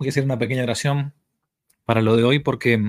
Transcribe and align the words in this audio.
Voy 0.00 0.08
a 0.08 0.12
hacer 0.12 0.24
una 0.24 0.38
pequeña 0.38 0.62
oración 0.62 1.12
para 1.84 2.00
lo 2.00 2.16
de 2.16 2.24
hoy 2.24 2.38
porque 2.38 2.82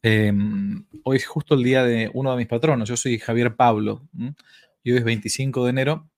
em, 0.00 0.86
hoy 1.04 1.16
es 1.18 1.26
justo 1.26 1.56
el 1.56 1.62
día 1.62 1.84
de 1.84 2.10
uno 2.14 2.30
de 2.30 2.38
mis 2.38 2.46
patronos. 2.46 2.88
Yo 2.88 2.96
soy 2.96 3.18
Javier 3.18 3.54
Pablo 3.54 4.00
y 4.82 4.92
hoy 4.92 4.96
es 4.96 5.04
25 5.04 5.64
de 5.64 5.70
enero, 5.70 6.08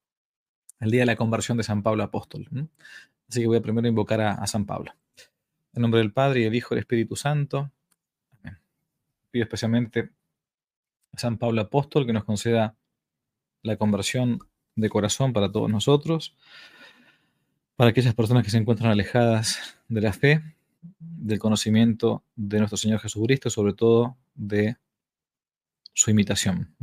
el 0.79 0.91
día 0.91 1.01
de 1.01 1.05
la 1.05 1.17
conversión 1.17 1.57
de 1.57 1.63
San 1.63 1.83
Pablo 1.83 2.01
Apóstol. 2.01 2.47
Así 3.27 3.41
que 3.41 3.47
voy 3.47 3.57
a 3.57 3.61
primero 3.61 3.89
invocar 3.89 4.21
a, 4.21 4.47
San 4.47 4.65
Pablo. 4.65 4.93
En 5.73 5.81
nombre 5.81 5.99
del 5.99 6.13
Padre 6.13 6.39
y 6.39 6.43
del 6.45 6.55
Hijo 6.55 6.73
y 6.73 6.75
del 6.75 6.83
Espíritu 6.83 7.17
Santo. 7.17 7.69
Pido 9.31 9.43
especialmente 9.43 10.11
a 11.11 11.19
San 11.19 11.37
Pablo 11.37 11.59
Apóstol 11.59 12.05
que 12.05 12.13
nos 12.13 12.23
conceda 12.23 12.77
la 13.63 13.75
conversión 13.75 14.39
de 14.77 14.89
corazón 14.89 15.33
para 15.33 15.51
todos 15.51 15.69
nosotros, 15.69 16.37
para 17.79 17.91
aquellas 17.91 18.13
personas 18.13 18.43
que 18.43 18.49
se 18.49 18.57
encuentran 18.57 18.91
alejadas 18.91 19.77
de 19.87 20.01
la 20.01 20.11
fe, 20.11 20.43
del 20.81 21.39
conocimiento 21.39 22.25
de 22.35 22.57
nuestro 22.57 22.75
Señor 22.75 22.99
Jesucristo, 22.99 23.49
sobre 23.49 23.71
todo 23.71 24.17
de 24.35 24.75
su 25.93 26.11
imitación. 26.11 26.75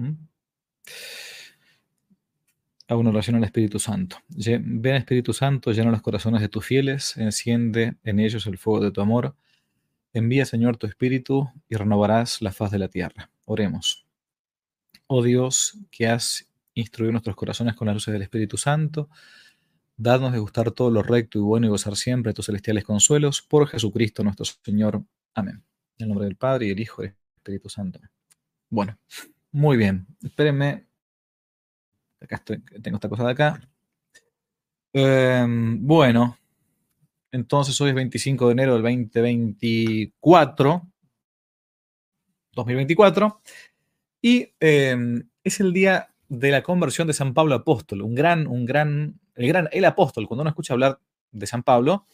Hago 2.88 3.00
una 3.00 3.10
oración 3.10 3.36
al 3.36 3.44
Espíritu 3.44 3.78
Santo. 3.78 4.16
Ven 4.30 4.94
Espíritu 4.94 5.34
Santo, 5.34 5.70
llena 5.70 5.90
los 5.90 6.00
corazones 6.00 6.40
de 6.40 6.48
tus 6.48 6.64
fieles, 6.64 7.14
enciende 7.18 7.96
en 8.02 8.18
ellos 8.18 8.46
el 8.46 8.56
fuego 8.56 8.82
de 8.82 8.90
tu 8.90 9.02
amor. 9.02 9.36
Envía, 10.14 10.46
Señor, 10.46 10.78
tu 10.78 10.86
Espíritu 10.86 11.50
y 11.68 11.74
renovarás 11.74 12.40
la 12.40 12.52
faz 12.52 12.70
de 12.70 12.78
la 12.78 12.88
tierra. 12.88 13.30
Oremos. 13.44 14.06
Oh 15.08 15.22
Dios, 15.22 15.76
que 15.90 16.06
has 16.06 16.48
instruido 16.72 17.12
nuestros 17.12 17.36
corazones 17.36 17.74
con 17.74 17.84
las 17.84 17.96
luces 17.96 18.14
del 18.14 18.22
Espíritu 18.22 18.56
Santo, 18.56 19.10
dadnos 19.96 20.32
de 20.32 20.38
gustar 20.38 20.70
todo 20.70 20.90
lo 20.90 21.02
recto 21.02 21.38
y 21.38 21.42
bueno 21.42 21.66
y 21.66 21.70
gozar 21.70 21.96
siempre 21.96 22.34
tus 22.34 22.46
celestiales 22.46 22.84
consuelos, 22.84 23.42
por 23.42 23.66
Jesucristo 23.68 24.22
nuestro 24.22 24.44
Señor. 24.44 25.02
Amén. 25.34 25.62
En 25.98 26.04
el 26.04 26.08
nombre 26.08 26.26
del 26.26 26.36
Padre 26.36 26.66
y 26.66 26.68
del 26.70 26.80
Hijo 26.80 27.02
y 27.02 27.08
del 27.08 27.16
Espíritu 27.36 27.68
Santo. 27.68 28.00
Bueno, 28.68 28.98
muy 29.52 29.76
bien. 29.76 30.06
Espérenme 30.22 30.86
Acá 32.20 32.36
estoy, 32.36 32.62
tengo 32.82 32.96
esta 32.96 33.08
cosa 33.08 33.24
de 33.24 33.32
acá. 33.32 33.60
Em, 34.92 35.86
bueno, 35.86 36.38
entonces 37.30 37.78
hoy 37.80 37.90
es 37.90 37.94
25 37.94 38.46
de 38.46 38.52
enero 38.52 38.74
del 38.74 38.82
2024, 38.82 40.88
2024, 42.52 43.40
y 44.22 44.48
em, 44.58 45.28
es 45.44 45.60
el 45.60 45.72
día 45.72 46.08
de 46.28 46.50
la 46.50 46.62
conversión 46.62 47.06
de 47.06 47.12
San 47.12 47.34
Pablo 47.34 47.54
Apóstol, 47.54 48.02
un 48.02 48.14
gran, 48.14 48.46
un 48.46 48.64
gran, 48.64 49.20
el 49.36 49.48
gran, 49.48 49.68
el 49.72 49.84
apóstol. 49.84 50.26
Cuando 50.26 50.42
uno 50.42 50.50
escucha 50.50 50.74
hablar 50.74 50.98
de 51.30 51.46
San 51.46 51.62
Pablo, 51.62 52.06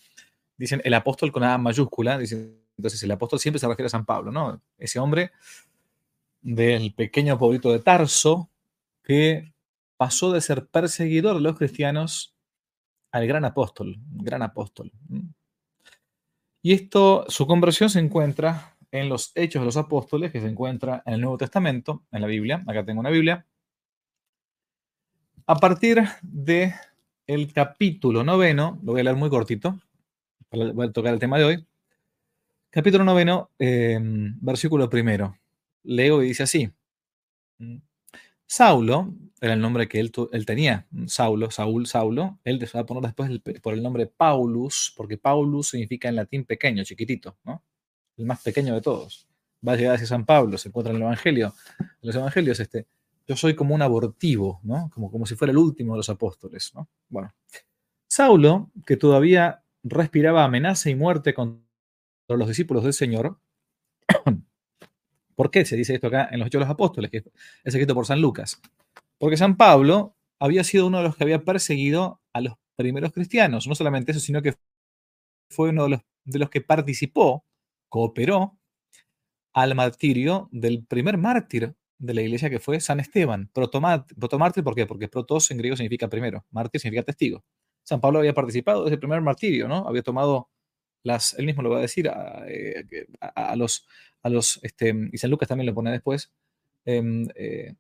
dicen 0.57 0.81
el 0.85 0.95
apóstol 0.95 1.33
con 1.33 1.45
A 1.45 1.59
mayúscula, 1.59 2.19
dicen, 2.19 2.61
entonces 2.77 3.03
el 3.03 3.11
apóstol 3.11 3.39
siempre 3.39 3.59
se 3.59 3.69
refiere 3.69 3.87
a 3.87 3.91
San 3.91 4.05
Pablo, 4.05 4.31
¿no? 4.31 4.61
Ese 4.79 4.99
hombre 4.99 5.33
del 6.41 6.93
pequeño 6.95 7.39
pueblito 7.39 7.73
de 7.73 7.79
Tarso 7.79 8.51
que 9.03 9.53
pasó 9.97 10.33
de 10.33 10.41
ser 10.41 10.67
perseguidor 10.67 11.37
de 11.37 11.43
los 11.43 11.57
cristianos 11.57 12.35
al 13.13 13.27
gran 13.27 13.45
apóstol, 13.45 13.97
gran 14.11 14.43
apóstol. 14.43 14.91
Y 16.63 16.73
esto, 16.73 17.25
su 17.29 17.47
conversión 17.47 17.91
se 17.91 17.99
encuentra 17.99 18.77
en 18.91 19.09
los 19.09 19.33
Hechos 19.35 19.63
de 19.63 19.67
los 19.67 19.77
Apóstoles, 19.77 20.31
que 20.31 20.41
se 20.41 20.49
encuentra 20.49 21.03
en 21.07 21.15
el 21.15 21.21
Nuevo 21.21 21.39
Testamento, 21.39 22.05
en 22.13 22.21
la 22.21 22.27
Biblia. 22.27 22.63
Acá 22.67 22.85
tengo 22.85 23.01
una 23.01 23.11
Biblia. 23.11 23.47
A 25.47 25.57
partir 25.57 26.03
de 26.23 26.75
el 27.27 27.53
capítulo 27.53 28.25
noveno, 28.25 28.79
lo 28.83 28.93
voy 28.93 29.01
a 29.01 29.05
leer 29.05 29.17
muy 29.17 29.31
cortito, 29.31 29.81
voy 30.51 30.87
a 30.87 30.93
tocar 30.93 31.15
el 31.15 31.21
tema 31.21 31.39
de 31.39 31.45
hoy. 31.45 31.67
Capítulo 32.71 33.05
noveno, 33.05 33.51
em, 33.59 34.39
versículo 34.41 34.89
primero. 34.89 35.37
Leo 35.85 36.23
y 36.23 36.29
dice 36.29 36.45
así. 36.45 36.71
Saulo, 38.47 39.15
era 39.41 39.55
el 39.55 39.61
nombre 39.61 39.89
que 39.89 39.99
él, 39.99 40.13
tenía, 40.47 40.87
Saulo, 41.07 41.51
Saúl, 41.51 41.87
Saulo, 41.87 42.39
él 42.45 42.67
se 42.67 42.77
va 42.77 42.83
a 42.83 42.87
poner 42.87 43.03
después 43.03 43.31
por 43.61 43.75
el 43.75 43.83
nombre 43.83 44.07
Paulus, 44.07 44.93
porque 44.97 45.17
Paulus 45.19 45.69
significa 45.71 46.09
en 46.09 46.17
latín 46.17 46.45
pequeño, 46.45 46.85
chiquitito, 46.85 47.39
¿no? 47.45 47.65
El 48.17 48.27
más 48.27 48.43
pequeño 48.43 48.75
de 48.75 48.83
todos. 48.83 49.27
Va 49.67 49.73
a 49.73 49.77
llegar 49.77 49.95
hacia 49.95 50.07
San 50.07 50.27
Pablo, 50.27 50.59
se 50.59 50.69
encuentra 50.69 50.91
en 50.91 50.97
el 50.97 51.03
Evangelio, 51.03 51.55
en 51.79 51.89
los 52.03 52.15
Evangelios, 52.15 52.61
este, 52.61 52.87
yo 53.27 53.37
soy 53.37 53.55
como 53.55 53.75
un 53.75 53.83
abortivo, 53.83 54.61
¿no? 54.63 54.91
Como, 54.93 55.11
como 55.11 55.27
si 55.27 55.35
fuera 55.35 55.53
el 55.53 55.59
último 55.59 55.95
de 55.95 55.99
los 55.99 56.11
apóstoles, 56.11 56.73
¿no? 56.75 56.89
Bueno, 57.09 57.33
Saulo, 58.09 58.71
que 58.87 58.97
todavía 58.97 59.65
respiraba 59.83 60.45
amenaza 60.45 60.91
y 60.91 60.95
muerte 60.95 61.35
contra 61.35 61.63
los 62.29 62.49
discípulos 62.49 62.85
del 62.85 62.93
Señor, 62.93 63.39
¿Por 65.35 65.51
qué 65.51 65.65
se 65.65 65.77
dice 65.77 65.95
esto 65.95 66.09
acá 66.09 66.29
en 66.31 66.39
los 66.39 66.47
Hechos 66.49 66.61
de 66.61 66.67
los 66.67 66.73
Apóstoles, 66.73 67.11
que 67.11 67.19
es 67.19 67.25
escrito 67.65 67.95
por 67.95 68.07
San 68.07 68.21
Lucas? 68.21 68.61
Porque 69.19 69.37
San 69.37 69.57
Pablo 69.57 70.17
había 70.39 70.65
sido 70.65 70.87
uno 70.87 70.99
de 70.99 71.05
los 71.05 71.17
que 71.17 71.25
había 71.25 71.45
perseguido 71.45 72.21
a 72.33 72.41
los 72.41 72.55
primeros 72.77 73.13
cristianos. 73.13 73.67
No 73.67 73.75
solamente 73.75 74.13
eso, 74.13 74.21
sino 74.21 74.43
que 74.43 74.55
fue 75.49 75.71
uno 75.71 75.85
de 75.85 75.91
los, 75.91 76.01
de 76.25 76.39
los 76.39 76.51
que 76.51 76.61
participó, 76.61 77.45
cooperó 77.89 78.59
al 79.53 79.75
martirio 79.75 80.49
del 80.51 80.85
primer 80.85 81.19
mártir 81.19 81.75
de 82.03 82.15
la 82.15 82.23
iglesia 82.23 82.51
que 82.51 82.59
fue 82.59 82.81
San 82.81 83.01
Esteban. 83.01 83.49
Protomártir, 83.53 84.65
¿por 84.65 84.75
qué? 84.75 84.87
Porque 84.87 85.09
protos 85.09 85.51
en 85.51 85.59
griego 85.59 85.77
significa 85.77 86.09
primero, 86.09 86.45
mártir 86.51 86.81
significa 86.81 87.05
testigo. 87.05 87.45
San 87.85 88.01
Pablo 88.01 88.19
había 88.19 88.35
participado 88.35 88.85
desde 88.85 88.95
el 88.95 89.01
primer 89.01 89.21
martirio, 89.21 89.69
¿no? 89.69 89.87
Había 89.89 90.03
tomado 90.03 90.51
las, 91.05 91.35
él 91.39 91.47
mismo 91.47 91.63
lo 91.63 91.71
va 91.71 91.79
a 91.79 91.83
decir, 91.83 92.09
a, 92.09 92.45
eh, 92.49 92.85
los, 93.57 93.87
a 94.23 94.29
los, 94.29 94.61
este, 94.63 94.95
y 95.13 95.19
San 95.19 95.31
Lucas 95.31 95.49
también 95.49 95.67
lo 95.67 95.75
pone 95.75 95.91
después, 95.91 96.33
em, 96.85 97.29
eh, 97.37 97.75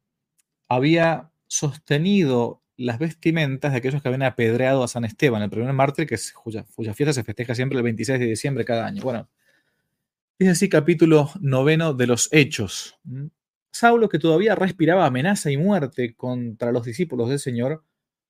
había 0.68 1.30
sostenido 1.48 2.62
las 2.76 2.98
vestimentas 2.98 3.72
de 3.72 3.78
aquellos 3.78 4.02
que 4.02 4.08
habían 4.08 4.22
apedreado 4.22 4.84
a 4.84 4.88
San 4.88 5.04
Esteban, 5.04 5.42
el 5.42 5.50
primer 5.50 5.72
mártir, 5.72 6.06
que 6.06 6.14
es, 6.14 6.32
cuya, 6.32 6.64
fiesta 6.94 7.12
se 7.12 7.24
festeja 7.24 7.54
siempre 7.54 7.76
el 7.76 7.84
26 7.84 8.20
de 8.20 8.26
diciembre 8.26 8.64
cada 8.64 8.86
año. 8.86 9.02
Bueno, 9.02 9.28
es 10.38 10.48
así 10.48 10.68
capítulo 10.68 11.30
noveno 11.40 11.92
de 11.92 12.06
los 12.06 12.28
Hechos. 12.32 12.98
Saulo, 13.72 14.08
que 14.08 14.18
todavía 14.18 14.54
respiraba 14.54 15.06
amenaza 15.06 15.50
y 15.50 15.56
muerte 15.56 16.14
contra 16.14 16.72
los 16.72 16.84
discípulos 16.84 17.28
del 17.30 17.38
Señor, 17.38 17.84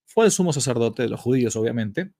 fue 0.05 0.25
el 0.25 0.31
sumo 0.31 0.53
sacerdote 0.53 1.03
de 1.03 1.09
los 1.09 1.19
judíos, 1.19 1.55
obviamente, 1.55 2.13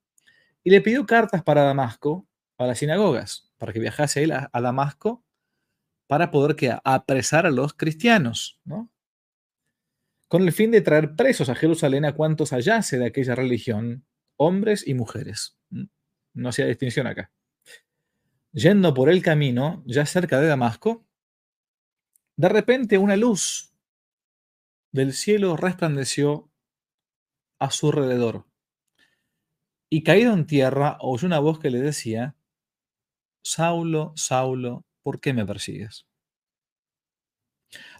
y 0.63 0.69
le 0.69 0.81
pidió 0.81 1.05
cartas 1.05 1.43
para 1.43 1.63
Damasco, 1.63 2.27
a 2.57 2.67
las 2.67 2.79
sinagogas, 2.79 3.51
para 3.57 3.73
que 3.73 3.79
viajase 3.79 4.23
él 4.23 4.31
a, 4.31 4.49
Damasco 4.53 5.23
para 6.07 6.31
poder 6.31 6.55
que, 6.55 6.75
apresar 6.83 7.45
a 7.45 7.51
los 7.51 7.73
cristianos, 7.73 8.59
¿no? 8.63 8.91
Con 10.27 10.43
el 10.43 10.51
fin 10.51 10.71
de 10.71 10.81
traer 10.81 11.15
presos 11.15 11.49
a 11.49 11.55
Jerusalén 11.55 12.05
a 12.05 12.13
cuantos 12.13 12.51
hallase 12.51 12.97
de 12.97 13.05
aquella 13.05 13.35
religión, 13.35 14.05
hombres 14.35 14.87
y 14.87 14.93
mujeres. 14.93 15.57
No 16.33 16.49
hacía 16.49 16.65
distinción 16.65 17.07
acá. 17.07 17.31
Yendo 18.51 18.93
por 18.93 19.09
el 19.09 19.21
camino, 19.21 19.83
ya 19.85 20.05
cerca 20.05 20.39
de 20.39 20.47
Damasco, 20.47 21.05
de 22.35 22.49
repente 22.49 22.97
una 22.97 23.15
luz 23.15 23.73
del 24.91 25.13
cielo 25.13 25.57
resplandeció 25.57 26.49
a 27.59 27.71
su 27.71 27.87
alrededor. 27.87 28.45
Y 29.89 30.03
caído 30.03 30.33
en 30.33 30.45
tierra, 30.47 30.97
oyó 31.01 31.27
una 31.27 31.39
voz 31.39 31.59
que 31.59 31.69
le 31.69 31.79
decía, 31.79 32.35
Saulo, 33.43 34.13
Saulo, 34.15 34.85
¿por 35.03 35.19
qué 35.19 35.33
me 35.33 35.45
persigues? 35.45 36.07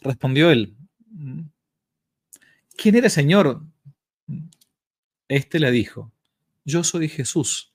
Respondió 0.01 0.51
él, 0.51 0.75
mm, 1.07 1.41
¿quién 2.77 2.95
eres, 2.95 3.13
Señor? 3.13 3.63
Este 5.27 5.59
le 5.59 5.71
dijo, 5.71 6.11
yo 6.65 6.83
soy 6.83 7.09
Jesús, 7.09 7.73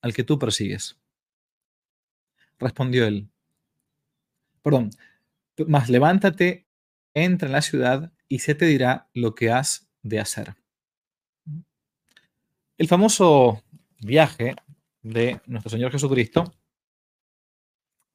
al 0.00 0.14
que 0.14 0.24
tú 0.24 0.38
persigues. 0.38 0.98
Respondió 2.58 3.06
él, 3.06 3.30
perdón, 4.62 4.90
más 5.66 5.88
levántate, 5.88 6.66
entra 7.14 7.46
en 7.46 7.52
la 7.52 7.62
ciudad 7.62 8.12
y 8.28 8.40
se 8.40 8.54
te 8.54 8.66
dirá 8.66 9.08
lo 9.14 9.34
que 9.34 9.50
has 9.50 9.88
de 10.02 10.20
hacer. 10.20 10.54
El 12.76 12.86
famoso 12.86 13.62
viaje 14.00 14.54
de 15.02 15.40
nuestro 15.46 15.70
Señor 15.70 15.90
Jesucristo 15.90 16.52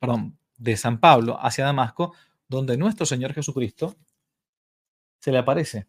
perdón, 0.03 0.37
de 0.57 0.75
San 0.75 0.99
Pablo 0.99 1.37
hacia 1.39 1.63
Damasco, 1.63 2.13
donde 2.49 2.75
nuestro 2.75 3.05
Señor 3.05 3.31
Jesucristo 3.31 3.95
se 5.21 5.31
le 5.31 5.37
aparece. 5.37 5.87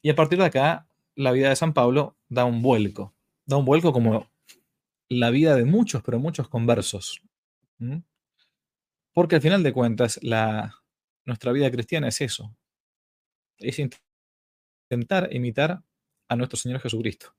Y 0.00 0.08
a 0.08 0.16
partir 0.16 0.38
de 0.38 0.46
acá, 0.46 0.88
la 1.16 1.30
vida 1.30 1.50
de 1.50 1.56
San 1.56 1.74
Pablo 1.74 2.16
da 2.30 2.46
un 2.46 2.62
vuelco. 2.62 3.12
Da 3.44 3.58
un 3.58 3.66
vuelco 3.66 3.92
como 3.92 4.26
la 5.10 5.28
vida 5.28 5.54
de 5.54 5.66
muchos, 5.66 6.02
pero 6.02 6.18
muchos 6.18 6.48
conversos. 6.48 7.20
Porque 9.12 9.36
al 9.36 9.42
final 9.42 9.62
de 9.62 9.72
cuentas, 9.72 10.18
la, 10.22 10.74
nuestra 11.24 11.52
vida 11.52 11.70
cristiana 11.70 12.08
es 12.08 12.20
eso. 12.20 12.56
Es 13.58 13.78
intentar 13.78 15.32
imitar 15.32 15.82
a 16.28 16.36
nuestro 16.36 16.56
Señor 16.56 16.80
Jesucristo. 16.80 17.34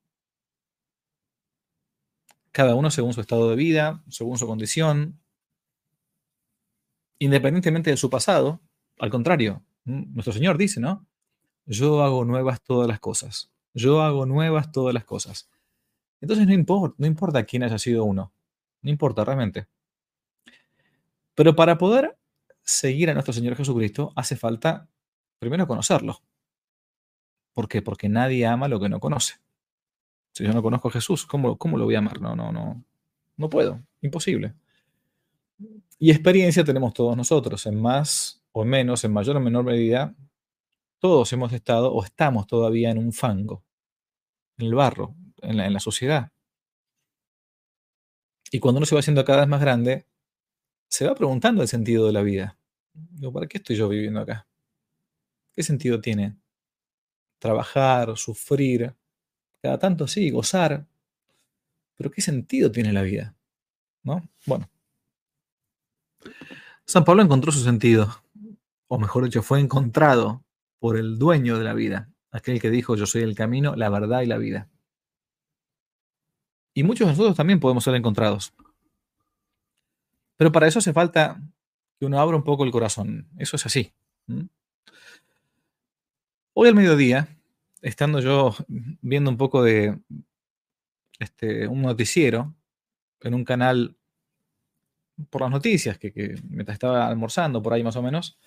cada 2.52 2.76
uno 2.76 2.92
según 2.92 3.14
su 3.14 3.22
estado 3.22 3.50
de 3.50 3.56
vida, 3.56 4.04
según 4.10 4.38
su 4.38 4.46
condición, 4.46 5.22
independientemente 7.20 7.90
de 7.92 7.98
su 7.98 8.10
pasado. 8.10 8.62
Al 9.00 9.10
contrario, 9.10 9.64
nuestro 9.86 10.34
Señor 10.34 10.58
dice, 10.58 10.80
¿no? 10.80 11.08
Yo 11.66 12.04
hago 12.04 12.26
nuevas 12.26 12.62
todas 12.62 12.88
las 12.88 13.00
cosas. 13.00 13.52
Yo 13.74 14.02
hago 14.02 14.26
nuevas 14.26 14.72
todas 14.72 14.94
las 14.94 15.06
cosas. 15.06 15.50
Entonces 16.20 16.46
no 16.48 16.94
no 16.98 17.08
importa 17.08 17.44
quién 17.46 17.64
haya 17.64 17.78
sido 17.78 18.04
uno. 18.04 18.34
No 18.82 18.90
importa 18.92 19.24
realmente. 19.24 19.68
Pero 21.36 21.56
para 21.56 21.78
poder 21.78 22.18
seguir 22.64 23.10
a 23.10 23.14
nuestro 23.14 23.34
Señor 23.34 23.56
Jesucristo 23.56 24.14
hace 24.16 24.36
falta 24.36 24.90
primero 25.40 25.68
conocerlo. 25.68 26.22
¿Por 27.54 27.68
qué? 27.68 27.82
Porque 27.82 28.10
nadie 28.10 28.46
ama 28.46 28.68
lo 28.68 28.80
que 28.80 28.90
no 28.90 29.00
conoce. 29.00 29.36
Si 30.34 30.46
yo 30.46 30.54
no 30.54 30.62
conozco 30.62 30.88
a 30.88 30.92
Jesús, 30.92 31.26
¿cómo, 31.26 31.58
cómo 31.58 31.78
lo 31.78 31.86
voy 31.86 31.96
a 31.96 32.00
amar? 32.00 32.22
No, 32.22 32.36
no, 32.36 32.52
no. 32.52 32.84
No 33.38 33.50
puedo. 33.50 33.82
Imposible. 34.02 34.54
Y 36.00 36.12
experiencia 36.12 36.64
tenemos 36.64 36.94
todos 36.94 37.16
nosotros, 37.18 37.66
en 37.66 37.82
más 37.82 38.42
o 38.52 38.66
menos, 38.66 39.04
en 39.04 39.14
mayor 39.14 39.38
o 39.38 39.40
menor 39.40 39.64
medida, 39.64 40.16
todos 41.00 41.32
hemos 41.34 41.52
estado 41.54 41.94
o 41.94 42.04
estamos 42.04 42.48
todavía 42.48 42.92
en 42.92 42.98
un 42.98 43.12
fango, 43.12 43.64
en 44.58 44.68
el 44.68 44.76
barro, 44.76 45.16
en 45.42 45.58
la, 45.58 45.66
en 45.68 45.74
la 45.74 45.80
sociedad. 45.80 46.32
Y 48.52 48.60
cuando 48.60 48.80
uno 48.80 48.86
se 48.86 48.96
va 48.96 49.00
haciendo 49.00 49.24
cada 49.26 49.42
vez 49.42 49.50
más 49.50 49.62
grande, 49.62 50.08
se 50.92 51.08
va 51.08 51.16
preguntando 51.16 51.62
el 51.62 51.70
sentido 51.70 52.06
de 52.06 52.12
la 52.12 52.22
vida. 52.22 52.58
Digo, 52.94 53.32
¿para 53.32 53.48
qué 53.48 53.60
estoy 53.60 53.78
yo 53.78 53.88
viviendo 53.88 54.20
acá? 54.20 54.46
¿Qué 55.54 55.64
sentido 55.64 56.02
tiene? 56.02 56.36
Trabajar, 57.40 58.18
sufrir, 58.18 58.94
cada 59.62 59.80
tanto 59.80 60.06
sí, 60.06 60.30
gozar. 60.30 60.86
Pero 61.96 62.12
¿qué 62.12 62.22
sentido 62.22 62.72
tiene 62.74 62.92
la 62.92 63.04
vida? 63.04 63.34
¿No? 64.04 64.22
Bueno. 64.46 64.70
San 66.86 67.06
Pablo 67.06 67.24
encontró 67.24 67.54
su 67.54 67.64
sentido, 67.64 68.14
o 68.88 69.00
mejor 69.00 69.24
dicho, 69.24 69.42
fue 69.42 69.62
encontrado 69.62 70.44
por 70.78 70.98
el 70.98 71.18
dueño 71.18 71.58
de 71.58 71.64
la 71.64 71.74
vida, 71.74 72.12
aquel 72.32 72.60
que 72.60 72.70
dijo, 72.70 72.98
yo 72.98 73.06
soy 73.06 73.22
el 73.22 73.34
camino, 73.34 73.78
la 73.78 73.90
verdad 73.90 74.22
y 74.22 74.26
la 74.26 74.38
vida. 74.38 74.70
Y 76.74 76.84
muchos 76.84 77.08
de 77.08 77.14
nosotros 77.14 77.38
también 77.38 77.62
podemos 77.62 77.86
ser 77.86 77.96
encontrados. 77.96 78.54
Pero 80.42 80.52
para 80.52 80.68
eso 80.68 80.80
hace 80.80 80.92
falta 80.92 81.40
que 82.00 82.08
uno 82.08 82.20
abra 82.20 82.36
un 82.36 82.44
poco 82.44 82.64
el 82.64 82.72
corazón. 82.72 83.28
Eso 83.38 83.58
es 83.58 83.66
así. 83.68 83.94
Hoy 86.54 86.68
al 86.68 86.74
mediodía, 86.74 87.28
estando 87.84 88.20
yo 88.22 88.56
viendo 88.68 89.30
un 89.30 89.38
poco 89.38 89.62
de 89.62 90.00
este, 91.20 91.68
un 91.68 91.84
noticiero 91.84 92.56
en 93.20 93.36
un 93.36 93.46
canal 93.46 93.96
por 95.30 95.42
las 95.42 95.52
noticias, 95.52 96.00
que, 96.00 96.12
que, 96.12 96.42
mientras 96.50 96.74
estaba 96.74 97.08
almorzando 97.08 97.62
por 97.62 97.74
ahí 97.74 97.84
más 97.84 97.98
o 97.98 98.02
menos, 98.02 98.40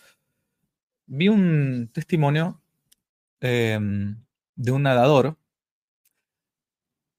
vi 1.06 1.29
un 1.29 1.90
testimonio 1.93 2.61
eh, 3.40 3.79
de 4.56 4.73
un 4.73 4.82
nadador 4.82 5.38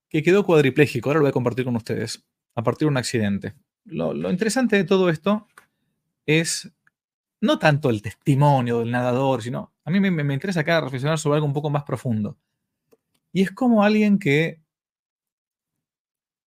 que 0.09 0.21
quedó 0.21 0.45
cuadripléjico. 0.45 1.07
Ahora 1.07 1.19
lo 1.19 1.23
voy 1.23 1.29
a 1.29 1.31
compartir 1.31 1.63
con 1.63 1.77
ustedes, 1.77 2.27
a 2.55 2.61
partir 2.61 2.87
de 2.87 2.89
un 2.89 2.97
accidente. 2.97 3.55
Lo, 3.85 4.29
interesante 4.31 4.77
de 4.77 4.83
todo 4.83 5.09
esto 5.09 5.47
es 6.25 6.71
no 7.39 7.59
tanto 7.59 7.89
el 7.89 8.01
testimonio 8.01 8.79
del 8.79 8.91
nadador, 8.91 9.43
sino 9.43 9.73
a 9.83 9.91
mí 9.91 9.99
me, 9.99 10.09
me, 10.09 10.33
interesa 10.33 10.61
acá 10.61 10.81
reflexionar 10.81 11.19
sobre 11.19 11.35
algo 11.35 11.47
un 11.47 11.53
poco 11.53 11.69
más 11.69 11.83
profundo. 11.83 12.37
Y 13.31 13.43
es 13.43 13.51
como 13.51 13.83
alguien 13.83 14.17
que 14.17 14.63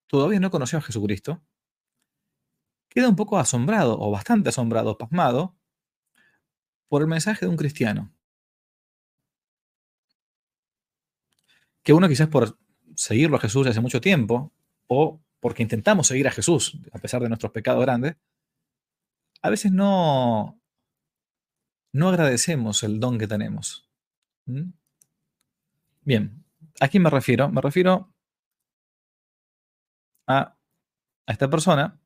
todavía 0.08 0.40
no 0.40 0.50
conoció 0.50 0.78
a 0.78 0.82
Jesucristo, 0.82 1.40
queda 2.88 3.08
un 3.08 3.16
poco 3.16 3.38
asombrado, 3.38 3.96
o 4.00 4.10
bastante 4.10 4.48
asombrado, 4.48 4.98
pasmado, 4.98 5.54
por 6.88 7.02
el 7.02 7.08
mensaje 7.08 7.46
de 7.46 7.50
un 7.50 7.56
cristiano. 7.56 8.12
Que 11.84 11.92
uno 11.92 12.08
quizás 12.08 12.28
por 12.28 12.58
seguirlo 12.96 13.36
a 13.36 13.40
Jesús 13.40 13.66
hace 13.66 13.80
mucho 13.80 14.00
tiempo, 14.00 14.52
o 14.88 15.20
porque 15.40 15.62
intentamos 15.62 16.06
seguir 16.06 16.28
a 16.28 16.32
Jesús, 16.32 16.78
a 16.92 16.98
pesar 16.98 17.22
de 17.22 17.28
nuestros 17.28 17.52
pecados 17.52 17.82
grandes, 17.82 18.16
a 19.42 19.50
veces 19.50 19.72
no, 19.72 20.60
no 21.92 22.08
agradecemos 22.08 22.82
el 22.82 23.00
don 23.00 23.18
que 23.18 23.28
tenemos. 23.28 23.88
¿Mm? 24.46 24.70
Bien, 26.02 26.44
¿a 26.80 26.88
quién 26.88 27.02
me 27.02 27.10
refiero? 27.10 27.50
Me 27.50 27.60
refiero 27.60 28.12
a, 30.26 30.56
a 31.26 31.32
esta 31.32 31.48
persona. 31.48 32.00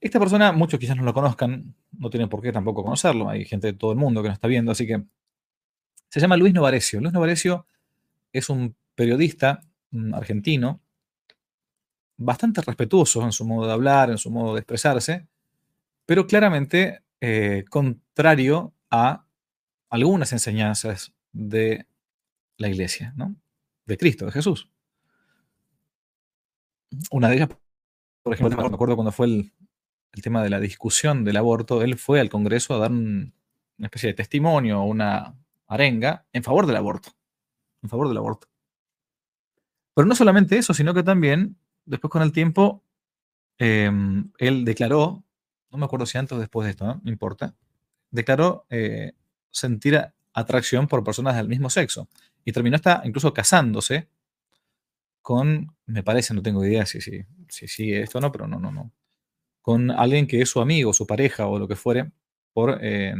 Esta 0.00 0.18
persona, 0.18 0.52
muchos 0.52 0.78
quizás 0.78 0.96
no 0.96 1.02
lo 1.02 1.14
conozcan, 1.14 1.74
no 1.92 2.10
tienen 2.10 2.28
por 2.28 2.42
qué 2.42 2.52
tampoco 2.52 2.82
conocerlo, 2.82 3.28
hay 3.30 3.46
gente 3.46 3.68
de 3.68 3.72
todo 3.72 3.92
el 3.92 3.96
mundo 3.96 4.22
que 4.22 4.28
nos 4.28 4.36
está 4.36 4.48
viendo, 4.48 4.72
así 4.72 4.86
que 4.86 5.02
se 6.10 6.20
llama 6.20 6.36
Luis 6.36 6.52
Novarecio. 6.52 7.00
Luis 7.00 7.14
Novarecio 7.14 7.66
es 8.32 8.50
un 8.50 8.76
periodista 8.94 9.62
argentino 10.12 10.82
bastante 12.16 12.60
respetuoso 12.60 13.22
en 13.22 13.32
su 13.32 13.44
modo 13.44 13.66
de 13.66 13.72
hablar, 13.72 14.10
en 14.10 14.18
su 14.18 14.30
modo 14.30 14.54
de 14.54 14.60
expresarse, 14.60 15.26
pero 16.06 16.26
claramente 16.26 17.02
eh, 17.20 17.64
contrario 17.68 18.72
a 18.90 19.26
algunas 19.90 20.32
enseñanzas 20.32 21.12
de 21.32 21.86
la 22.56 22.68
iglesia, 22.68 23.12
¿no? 23.16 23.34
de 23.86 23.96
Cristo, 23.96 24.26
de 24.26 24.32
Jesús. 24.32 24.68
Una 27.10 27.28
de 27.28 27.36
ellas, 27.36 27.48
por 28.22 28.34
ejemplo, 28.34 28.68
me 28.68 28.74
acuerdo 28.74 28.96
cuando 28.96 29.12
fue 29.12 29.26
el, 29.26 29.52
el 30.12 30.22
tema 30.22 30.42
de 30.42 30.50
la 30.50 30.60
discusión 30.60 31.24
del 31.24 31.36
aborto, 31.36 31.82
él 31.82 31.98
fue 31.98 32.20
al 32.20 32.30
Congreso 32.30 32.74
a 32.74 32.78
dar 32.78 32.92
un, 32.92 33.34
una 33.78 33.86
especie 33.86 34.08
de 34.08 34.14
testimonio, 34.14 34.82
una 34.82 35.36
arenga 35.66 36.26
en 36.32 36.42
favor 36.42 36.66
del 36.66 36.76
aborto, 36.76 37.10
en 37.82 37.88
favor 37.88 38.08
del 38.08 38.18
aborto. 38.18 38.48
Pero 39.94 40.06
no 40.06 40.14
solamente 40.14 40.58
eso, 40.58 40.74
sino 40.74 40.94
que 40.94 41.02
también, 41.02 41.56
después 41.84 42.10
con 42.10 42.22
el 42.22 42.32
tiempo, 42.32 42.82
eh, 43.58 43.90
él 44.38 44.64
declaró, 44.64 45.24
no 45.70 45.78
me 45.78 45.84
acuerdo 45.84 46.06
si 46.06 46.18
antes 46.18 46.36
o 46.36 46.40
después 46.40 46.64
de 46.64 46.70
esto, 46.70 46.86
¿no? 46.86 47.00
importa, 47.04 47.54
declaró 48.10 48.66
eh, 48.70 49.12
sentir 49.50 50.00
atracción 50.32 50.88
por 50.88 51.04
personas 51.04 51.36
del 51.36 51.48
mismo 51.48 51.70
sexo. 51.70 52.08
Y 52.44 52.52
terminó 52.52 52.76
hasta 52.76 53.02
incluso 53.04 53.32
casándose 53.32 54.08
con, 55.22 55.74
me 55.86 56.02
parece, 56.02 56.34
no 56.34 56.42
tengo 56.42 56.64
idea 56.64 56.84
si 56.84 57.00
sigue 57.00 57.26
si, 57.48 57.68
si 57.68 57.92
esto 57.92 58.18
o 58.18 58.20
no, 58.20 58.30
pero 58.30 58.46
no, 58.46 58.58
no, 58.58 58.70
no, 58.70 58.92
con 59.62 59.90
alguien 59.90 60.26
que 60.26 60.42
es 60.42 60.50
su 60.50 60.60
amigo, 60.60 60.92
su 60.92 61.06
pareja 61.06 61.46
o 61.46 61.58
lo 61.58 61.66
que 61.66 61.76
fuere, 61.76 62.10
por, 62.52 62.78
eh, 62.82 63.14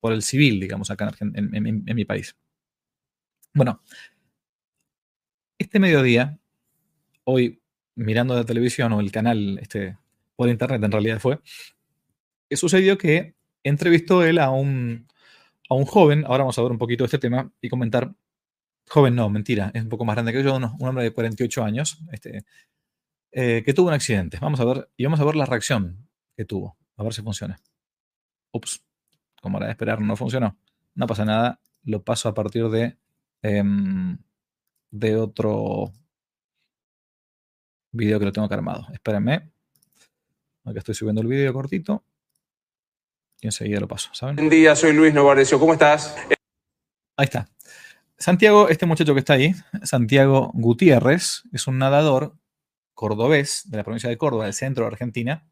por 0.00 0.12
el 0.12 0.22
civil, 0.22 0.60
digamos, 0.60 0.90
acá 0.90 1.12
en, 1.20 1.54
en 1.54 1.96
mi 1.96 2.04
país. 2.04 2.36
Bueno, 3.52 3.82
este 5.58 5.78
mediodía, 5.78 6.38
hoy 7.24 7.60
mirando 7.98 8.34
la 8.34 8.44
televisión 8.44 8.92
o 8.92 9.00
el 9.00 9.12
canal 9.12 9.58
este, 9.60 9.96
por 10.36 10.48
internet 10.48 10.82
en 10.82 10.92
realidad 10.92 11.18
fue, 11.18 11.40
sucedió 12.50 12.96
que 12.96 13.34
entrevistó 13.62 14.24
él 14.24 14.38
a 14.38 14.50
un, 14.50 15.06
a 15.68 15.74
un 15.74 15.84
joven, 15.84 16.24
ahora 16.24 16.44
vamos 16.44 16.58
a 16.58 16.62
ver 16.62 16.72
un 16.72 16.78
poquito 16.78 17.04
este 17.04 17.18
tema 17.18 17.52
y 17.60 17.68
comentar, 17.68 18.14
joven 18.88 19.14
no, 19.14 19.28
mentira, 19.28 19.70
es 19.74 19.82
un 19.82 19.88
poco 19.88 20.04
más 20.04 20.16
grande 20.16 20.32
que 20.32 20.42
yo, 20.42 20.56
un, 20.56 20.64
un 20.64 20.88
hombre 20.88 21.04
de 21.04 21.12
48 21.12 21.64
años, 21.64 21.98
este, 22.12 22.44
eh, 23.32 23.62
que 23.64 23.74
tuvo 23.74 23.88
un 23.88 23.94
accidente. 23.94 24.38
Vamos 24.40 24.60
a 24.60 24.64
ver, 24.64 24.88
y 24.96 25.04
vamos 25.04 25.20
a 25.20 25.24
ver 25.24 25.36
la 25.36 25.44
reacción 25.44 26.08
que 26.36 26.44
tuvo, 26.44 26.76
a 26.96 27.02
ver 27.02 27.12
si 27.12 27.22
funciona. 27.22 27.60
Ups, 28.52 28.82
como 29.42 29.58
era 29.58 29.66
de 29.66 29.72
esperar, 29.72 30.00
no 30.00 30.16
funcionó. 30.16 30.56
No 30.94 31.06
pasa 31.06 31.24
nada, 31.24 31.60
lo 31.82 32.02
paso 32.02 32.28
a 32.28 32.34
partir 32.34 32.68
de... 32.68 32.96
Eh, 33.42 33.62
de 34.90 35.16
otro 35.16 35.92
video 37.92 38.18
que 38.18 38.24
lo 38.26 38.32
tengo 38.32 38.48
que 38.48 38.54
armado. 38.54 38.86
Espérenme. 38.92 39.50
Acá 40.64 40.78
estoy 40.78 40.94
subiendo 40.94 41.20
el 41.20 41.26
video 41.28 41.52
cortito. 41.52 42.04
Y 43.40 43.46
enseguida 43.46 43.80
lo 43.80 43.88
paso, 43.88 44.10
¿saben? 44.12 44.36
Buen 44.36 44.50
día, 44.50 44.74
soy 44.74 44.92
Luis 44.92 45.14
Novarecio. 45.14 45.58
¿Cómo 45.60 45.72
estás? 45.72 46.16
Ahí 47.16 47.24
está. 47.24 47.48
Santiago, 48.18 48.68
este 48.68 48.84
muchacho 48.84 49.14
que 49.14 49.20
está 49.20 49.34
ahí, 49.34 49.54
Santiago 49.84 50.50
Gutiérrez, 50.54 51.44
es 51.52 51.66
un 51.68 51.78
nadador 51.78 52.34
cordobés 52.94 53.70
de 53.70 53.76
la 53.76 53.84
provincia 53.84 54.10
de 54.10 54.18
Córdoba, 54.18 54.44
del 54.44 54.54
centro 54.54 54.84
de 54.84 54.88
Argentina, 54.88 55.46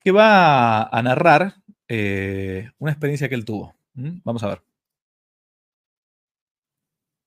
que 0.00 0.12
va 0.12 0.82
a 0.82 1.02
narrar 1.02 1.54
eh, 1.88 2.70
una 2.78 2.92
experiencia 2.92 3.28
que 3.30 3.34
él 3.34 3.46
tuvo. 3.46 3.74
¿Mm? 3.94 4.18
Vamos 4.22 4.42
a 4.42 4.48
ver. 4.48 4.62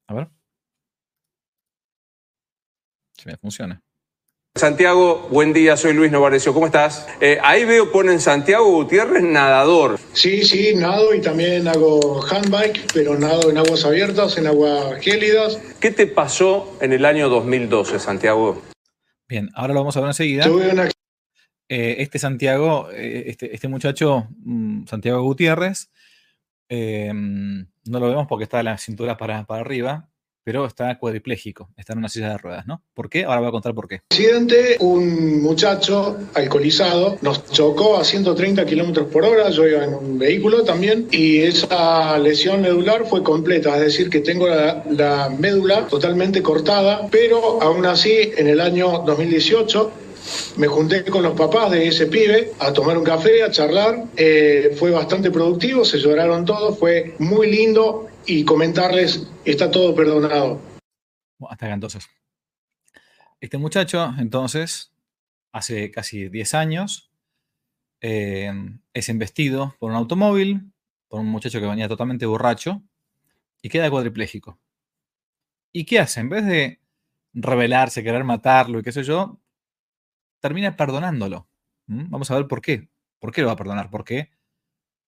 A 0.08 0.14
ver. 0.14 0.37
Si 3.28 3.32
me 3.32 3.38
funciona. 3.38 3.82
Santiago, 4.56 5.28
buen 5.30 5.52
día, 5.52 5.76
soy 5.76 5.92
Luis 5.94 6.14
Novarecio, 6.14 6.54
¿cómo 6.54 6.66
estás? 6.66 7.06
Eh, 7.20 7.38
ahí 7.44 7.66
veo, 7.66 7.92
ponen 7.92 8.22
Santiago 8.22 8.72
Gutiérrez, 8.72 9.22
nadador. 9.22 10.00
Sí, 10.14 10.44
sí, 10.44 10.74
nado 10.76 11.14
y 11.14 11.20
también 11.20 11.68
hago 11.68 12.26
handbike, 12.26 12.94
pero 12.94 13.20
nado 13.20 13.50
en 13.52 13.58
aguas 13.58 13.84
abiertas, 13.84 14.38
en 14.38 14.48
aguas 14.48 15.02
gélidas. 15.02 15.60
¿Qué 15.82 15.92
te 15.92 16.08
pasó 16.08 16.78
en 16.80 16.94
el 16.94 17.04
año 17.04 17.28
2012, 17.28 18.00
Santiago? 18.00 18.62
Bien, 19.28 19.50
ahora 19.56 19.74
lo 19.74 19.82
vamos 19.82 19.98
a 19.98 20.00
ver 20.00 20.08
enseguida. 20.08 20.46
Tuve 20.46 20.70
una 20.70 20.90
Eh, 21.70 21.98
este 22.00 22.18
Santiago, 22.18 22.90
eh, 22.94 23.26
este, 23.28 23.54
este 23.54 23.68
muchacho, 23.68 24.30
mm, 24.40 24.86
Santiago 24.88 25.22
Gutiérrez, 25.22 25.90
eh, 26.70 27.12
no 27.14 28.00
lo 28.00 28.08
vemos 28.08 28.26
porque 28.28 28.46
está 28.46 28.64
la 28.64 28.78
cintura 28.78 29.18
para, 29.18 29.46
para 29.46 29.60
arriba, 29.60 30.08
pero 30.48 30.66
está 30.66 30.98
cuadripléjico, 30.98 31.72
está 31.76 31.92
en 31.92 32.00
una 32.00 32.08
silla 32.08 32.30
de 32.30 32.38
ruedas, 32.38 32.66
¿no? 32.66 32.82
¿Por 32.94 33.10
qué? 33.10 33.26
Ahora 33.26 33.42
voy 33.42 33.50
a 33.50 33.52
contar 33.52 33.76
por 33.76 33.90
qué. 33.90 34.00
accidente, 34.10 34.78
un 34.80 35.42
muchacho 35.42 36.16
alcoholizado 36.36 37.18
nos 37.22 37.52
chocó 37.52 37.98
a 37.98 38.06
130 38.06 38.66
kilómetros 38.66 39.08
por 39.08 39.26
hora, 39.26 39.50
yo 39.50 39.68
iba 39.68 39.84
en 39.84 39.94
un 39.94 40.18
vehículo 40.18 40.64
también, 40.64 41.10
y 41.12 41.40
esa 41.40 42.18
lesión 42.18 42.62
medular 42.62 43.06
fue 43.08 43.24
completa, 43.24 43.76
es 43.76 43.82
decir, 43.82 44.10
que 44.10 44.22
tengo 44.22 44.48
la, 44.48 44.86
la 44.90 45.30
médula 45.38 45.86
totalmente 45.88 46.42
cortada, 46.42 47.10
pero 47.12 47.62
aún 47.62 47.86
así, 47.86 48.32
en 48.38 48.48
el 48.48 48.62
año 48.62 49.04
2018, 49.06 49.92
me 50.58 50.68
junté 50.68 51.04
con 51.06 51.24
los 51.24 51.38
papás 51.38 51.72
de 51.72 51.88
ese 51.88 52.08
pibe 52.08 52.52
a 52.60 52.74
tomar 52.74 52.98
un 52.98 53.04
café, 53.04 53.44
a 53.44 53.52
charlar. 53.52 54.06
Eh, 54.16 54.76
fue 54.78 54.92
bastante 54.92 55.32
productivo, 55.32 55.86
se 55.86 56.00
lloraron 56.00 56.46
todos, 56.46 56.78
fue 56.78 57.16
muy 57.20 57.50
lindo 57.50 58.07
y 58.28 58.44
comentarles, 58.44 59.26
está 59.46 59.72
todo 59.72 59.96
perdonado. 59.96 60.62
Hasta 61.50 61.66
acá 61.66 61.74
entonces. 61.74 62.08
Este 63.40 63.58
muchacho, 63.58 64.14
entonces, 64.20 64.94
hace 65.54 65.92
casi 65.92 66.28
10 66.28 66.54
años, 66.54 67.10
eh, 68.02 68.52
es 68.94 69.10
embestido 69.10 69.76
por 69.80 69.92
un 69.92 69.98
automóvil, 69.98 70.72
por 71.08 71.22
un 71.22 71.28
muchacho 71.28 71.60
que 71.60 71.68
venía 71.68 71.88
totalmente 71.88 72.26
borracho 72.26 72.84
y 73.62 73.70
queda 73.70 73.90
cuadripléjico. 73.90 74.60
¿Y 75.72 75.86
qué 75.86 76.00
hace? 76.00 76.20
En 76.20 76.30
vez 76.30 76.46
de 76.46 76.82
rebelarse, 77.34 78.04
querer 78.04 78.24
matarlo 78.24 78.80
y 78.80 78.84
qué 78.84 78.92
sé 78.92 79.04
yo, 79.04 79.40
termina 80.40 80.76
perdonándolo. 80.76 81.48
¿Mm? 81.86 82.10
Vamos 82.10 82.30
a 82.30 82.36
ver 82.36 82.48
por 82.48 82.62
qué. 82.62 82.90
¿Por 83.20 83.32
qué 83.32 83.42
lo 83.42 83.48
va 83.48 83.54
a 83.54 83.58
perdonar? 83.58 83.90
Porque 83.90 84.32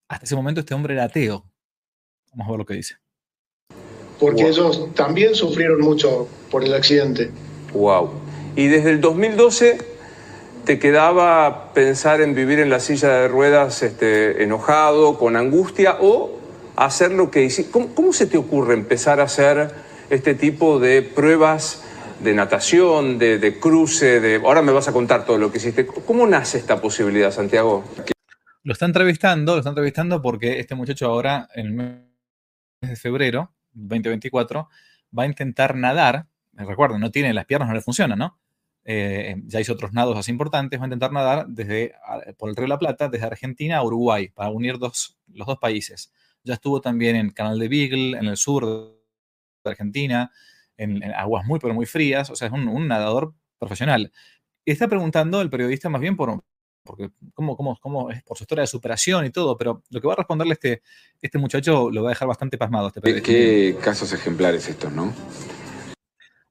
hasta 0.07 0.25
ese 0.25 0.35
momento 0.35 0.61
este 0.61 0.73
hombre 0.73 0.93
era 0.93 1.03
ateo. 1.03 1.51
Vamos 2.31 2.47
a 2.47 2.51
ver 2.51 2.59
lo 2.59 2.65
que 2.65 2.75
dice. 2.75 2.95
Porque 4.19 4.43
Wow. 4.43 4.51
ellos 4.51 4.87
también 4.95 5.35
sufrieron 5.35 5.79
mucho 5.81 6.27
por 6.51 6.63
el 6.63 6.73
accidente. 6.73 7.31
Wow. 7.73 8.11
Y 8.55 8.67
desde 8.67 8.91
el 8.91 9.01
2012 9.01 9.77
te 10.65 10.77
quedaba 10.79 11.73
pensar 11.73 12.21
en 12.21 12.35
vivir 12.35 12.59
en 12.59 12.69
la 12.69 12.79
silla 12.79 13.09
de 13.09 13.27
ruedas 13.27 13.81
este, 13.81 14.43
enojado, 14.43 15.17
con 15.17 15.35
angustia, 15.35 15.97
o 16.01 16.37
hacer 16.75 17.11
lo 17.11 17.31
que 17.31 17.43
hiciste. 17.43 17.71
¿Cómo, 17.71 17.95
cómo 17.95 18.13
se 18.13 18.27
te 18.27 18.37
ocurre 18.37 18.73
empezar 18.73 19.19
a 19.19 19.23
hacer 19.23 19.71
este 20.09 20.35
tipo 20.35 20.79
de 20.79 21.01
pruebas 21.01 21.83
de 22.19 22.33
natación, 22.33 23.17
de, 23.17 23.37
de 23.39 23.59
cruce, 23.59 24.19
de... 24.19 24.35
Ahora 24.43 24.61
me 24.61 24.73
vas 24.73 24.87
a 24.89 24.91
contar 24.91 25.25
todo 25.25 25.37
lo 25.37 25.51
que 25.51 25.57
hiciste. 25.59 25.85
¿Cómo 25.85 26.27
nace 26.27 26.57
esta 26.57 26.81
posibilidad, 26.81 27.31
Santiago? 27.31 27.83
Lo 28.63 28.73
está 28.73 28.85
entrevistando, 28.85 29.53
lo 29.53 29.59
está 29.59 29.69
entrevistando 29.69 30.21
porque 30.21 30.59
este 30.59 30.75
muchacho 30.75 31.05
ahora, 31.05 31.47
en 31.55 31.65
el 31.67 31.71
mes 31.73 31.95
de 32.81 32.95
febrero 32.97 33.53
2024, 33.73 34.69
va 35.17 35.23
a 35.23 35.25
intentar 35.25 35.75
nadar. 35.75 36.27
Recuerden, 36.53 36.99
no 36.99 37.11
tiene 37.11 37.33
las 37.33 37.45
piernas, 37.45 37.69
no 37.69 37.75
le 37.75 37.81
funcionan, 37.81 38.19
¿no? 38.19 38.39
Eh, 38.85 39.35
ya 39.45 39.59
hizo 39.59 39.73
otros 39.73 39.93
nados 39.93 40.17
así 40.17 40.31
importantes. 40.31 40.79
Va 40.79 40.83
a 40.83 40.87
intentar 40.87 41.11
nadar 41.11 41.45
desde, 41.47 41.93
por 42.37 42.49
el 42.49 42.55
Río 42.55 42.65
de 42.65 42.69
la 42.69 42.79
Plata, 42.79 43.07
desde 43.07 43.25
Argentina 43.25 43.77
a 43.77 43.83
Uruguay, 43.83 44.29
para 44.29 44.49
unir 44.49 44.77
los 44.77 45.17
dos 45.27 45.59
países. 45.59 46.11
Ya 46.43 46.55
estuvo 46.55 46.81
también 46.81 47.15
en 47.15 47.29
Canal 47.31 47.59
de 47.59 47.67
Beagle, 47.67 48.17
en 48.17 48.25
el 48.25 48.37
sur 48.37 48.65
de 48.65 49.69
Argentina, 49.69 50.31
en, 50.77 51.03
aguas 51.13 51.45
muy, 51.45 51.59
pero 51.59 51.73
muy 51.73 51.85
frías. 51.85 52.29
O 52.29 52.35
sea, 52.35 52.47
es 52.47 52.53
un, 52.53 52.67
un 52.67 52.87
nadador 52.87 53.33
profesional. 53.57 54.11
Y 54.65 54.71
está 54.71 54.87
preguntando 54.87 55.41
el 55.41 55.49
periodista 55.49 55.89
más 55.89 56.01
bien 56.01 56.15
por, 56.15 56.43
porque 56.89 57.11
cómo, 57.35 57.55
cómo, 57.55 57.77
cómo 57.79 58.09
es 58.09 58.23
por 58.23 58.35
su 58.35 58.45
historia 58.45 58.63
de 58.63 58.67
superación 58.67 59.23
y 59.23 59.29
todo, 59.29 59.55
pero 59.55 59.83
lo 59.91 60.01
que 60.01 60.07
va 60.07 60.13
a 60.13 60.15
responderle 60.15 60.53
este, 60.53 60.81
este 61.21 61.37
muchacho 61.37 61.91
lo 61.91 62.01
va 62.01 62.09
a 62.09 62.13
dejar 62.13 62.27
bastante 62.27 62.57
pasmado. 62.57 62.87
Este 62.87 63.21
Qué, 63.21 63.77
casos 63.79 64.11
ejemplares 64.11 64.67
estos, 64.67 64.91
¿no? 64.91 65.13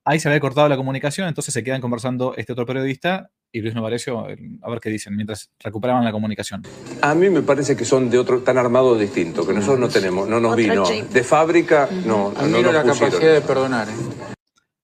Ahí 0.05 0.21
se 0.21 0.29
había 0.29 0.39
cortado 0.39 0.69
la 0.69 0.77
comunicación, 0.77 1.27
entonces 1.27 1.53
se 1.53 1.65
quedan 1.65 1.81
conversando 1.81 2.37
este 2.37 2.53
otro 2.53 2.67
periodista 2.67 3.33
y 3.51 3.63
Luis 3.63 3.75
Novarecio, 3.75 4.21
a 4.21 4.71
ver 4.71 4.81
qué 4.81 4.91
dicen, 4.91 5.17
mientras 5.17 5.51
recuperaban 5.59 6.05
la 6.05 6.13
comunicación. 6.13 6.63
A 7.03 7.17
mí 7.17 7.31
me 7.31 7.43
parece 7.43 7.77
que 7.77 7.85
son 7.85 8.09
de 8.09 8.19
otro, 8.19 8.39
tan 8.39 8.59
armados 8.59 9.01
distintos, 9.01 9.45
que 9.45 9.53
nosotros 9.53 9.81
no 9.81 9.89
tenemos, 9.89 10.29
no 10.29 10.39
nos 10.39 10.53
Otra 10.53 10.63
vino. 10.63 10.85
chip. 10.85 11.07
De 11.07 11.25
fábrica, 11.25 11.89
no, 12.07 12.33
no, 12.33 12.47
no 12.47 12.73
la 12.73 12.85
pusieron. 12.85 13.11
capacidad 13.11 13.35
de 13.35 13.41
perdonar. 13.41 13.89
¿eh? 13.89 14.35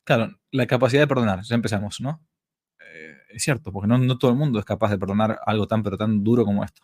Claro, 0.02 0.36
la 0.50 0.66
capacidad 0.66 1.02
de 1.02 1.06
perdonar, 1.06 1.42
ya 1.44 1.54
empezamos, 1.54 2.00
¿no? 2.00 2.20
Es 3.34 3.42
cierto, 3.42 3.72
porque 3.72 3.88
no, 3.88 3.98
no 3.98 4.16
todo 4.16 4.30
el 4.30 4.36
mundo 4.36 4.58
es 4.58 4.64
capaz 4.64 4.90
de 4.90 4.98
perdonar 4.98 5.40
algo 5.44 5.66
tan, 5.66 5.82
pero 5.82 5.96
tan 5.98 6.22
duro 6.22 6.44
como 6.44 6.62
esto. 6.64 6.82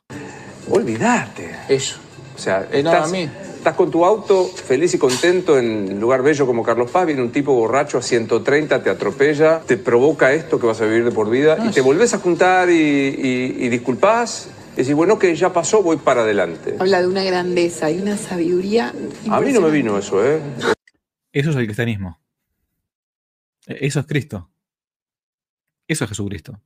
Olvidate. 0.68 1.54
Eso. 1.68 1.98
O 2.34 2.38
sea, 2.38 2.66
Eh, 2.72 2.82
no, 2.82 2.90
estás, 2.92 3.08
a 3.08 3.12
mí. 3.12 3.30
estás 3.56 3.74
con 3.76 3.90
tu 3.90 4.04
auto 4.04 4.46
feliz 4.46 4.92
y 4.94 4.98
contento 4.98 5.58
en 5.58 5.92
un 5.94 6.00
lugar 6.00 6.22
bello 6.22 6.46
como 6.46 6.62
Carlos 6.62 6.90
Paz, 6.90 7.06
viene 7.06 7.22
un 7.22 7.30
tipo 7.30 7.54
borracho 7.54 7.98
a 7.98 8.02
130, 8.02 8.82
te 8.82 8.90
atropella, 8.90 9.60
te 9.60 9.76
provoca 9.76 10.32
esto 10.32 10.58
que 10.58 10.66
vas 10.66 10.80
a 10.80 10.86
vivir 10.86 11.04
de 11.04 11.12
por 11.12 11.30
vida 11.30 11.56
No, 11.56 11.66
y 11.66 11.70
te 11.70 11.80
volvés 11.82 12.14
a 12.14 12.18
juntar 12.18 12.68
y, 12.70 12.72
y, 12.74 13.56
y 13.64 13.68
disculpás 13.68 14.50
bueno, 14.94 15.18
que 15.18 15.34
ya 15.36 15.52
pasó, 15.52 15.82
voy 15.82 15.98
para 15.98 16.22
adelante. 16.22 16.76
Habla 16.78 17.02
de 17.02 17.06
una 17.06 17.22
grandeza 17.22 17.90
y 17.90 17.98
una 18.00 18.16
sabiduría. 18.16 18.94
A 19.30 19.40
mí 19.40 19.52
no 19.52 19.60
me 19.60 19.70
vino 19.70 19.98
eso, 19.98 20.24
¿eh? 20.24 20.40
Eso 21.32 21.50
es 21.50 21.56
el 21.56 21.64
cristianismo. 21.66 22.18
E- 23.66 23.86
Eso 23.86 24.00
es 24.00 24.06
Cristo. 24.06 24.48
Eso 25.90 26.04
es 26.04 26.10
Jesucristo. 26.10 26.60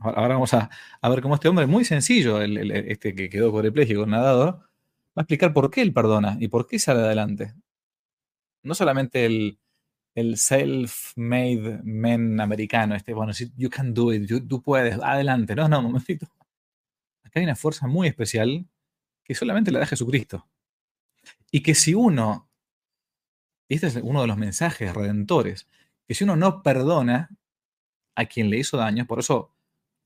Ahora 0.00 0.34
vamos 0.34 0.54
a, 0.54 0.70
ver 1.10 1.20
cómo 1.20 1.34
este 1.34 1.48
hombre, 1.48 1.66
muy 1.66 1.84
sencillo, 1.84 2.40
el, 2.40 2.56
el- 2.56 2.70
este 2.70 3.16
que 3.16 3.28
quedó 3.28 3.50
cuadripléjico, 3.50 4.06
nadador, 4.06 4.60
va 4.60 4.62
a 5.16 5.20
explicar 5.22 5.52
por 5.52 5.72
qué 5.72 5.82
él 5.82 5.92
perdona 5.92 6.36
y 6.38 6.46
por 6.46 6.68
qué 6.68 6.78
sale 6.78 7.00
adelante. 7.00 7.52
No 8.62 8.76
solamente 8.76 9.26
el, 9.26 9.58
el 10.14 10.36
self-made 10.36 11.80
man 11.82 12.40
americano, 12.40 12.94
este, 12.94 13.12
bueno, 13.12 13.32
you 13.56 13.70
can 13.70 13.92
do 13.92 14.12
tú 14.48 14.62
puedes, 14.62 15.00
adelante. 15.02 15.56
No, 15.56 15.68
no, 15.68 15.80
un 15.80 15.86
momentito. 15.86 16.28
Acá 17.24 17.40
hay 17.40 17.44
una 17.44 17.56
fuerza 17.56 17.88
muy 17.88 18.06
especial 18.06 18.68
que 19.24 19.34
solamente 19.34 19.72
la 19.72 19.80
da 19.80 19.86
Jesucristo. 19.86 20.46
Y 21.50 21.64
que 21.64 21.74
si 21.74 21.92
uno 21.92 22.48
y 23.68 23.74
este 23.74 23.88
es 23.88 23.96
uno 23.96 24.20
de 24.20 24.28
los 24.28 24.36
mensajes 24.36 24.94
redentores, 24.94 25.66
que 26.06 26.14
si 26.14 26.22
uno 26.22 26.36
no 26.36 26.62
perdona 26.62 27.30
a 28.16 28.24
quien 28.26 28.50
le 28.50 28.58
hizo 28.58 28.76
daño, 28.76 29.06
por 29.06 29.20
eso 29.20 29.52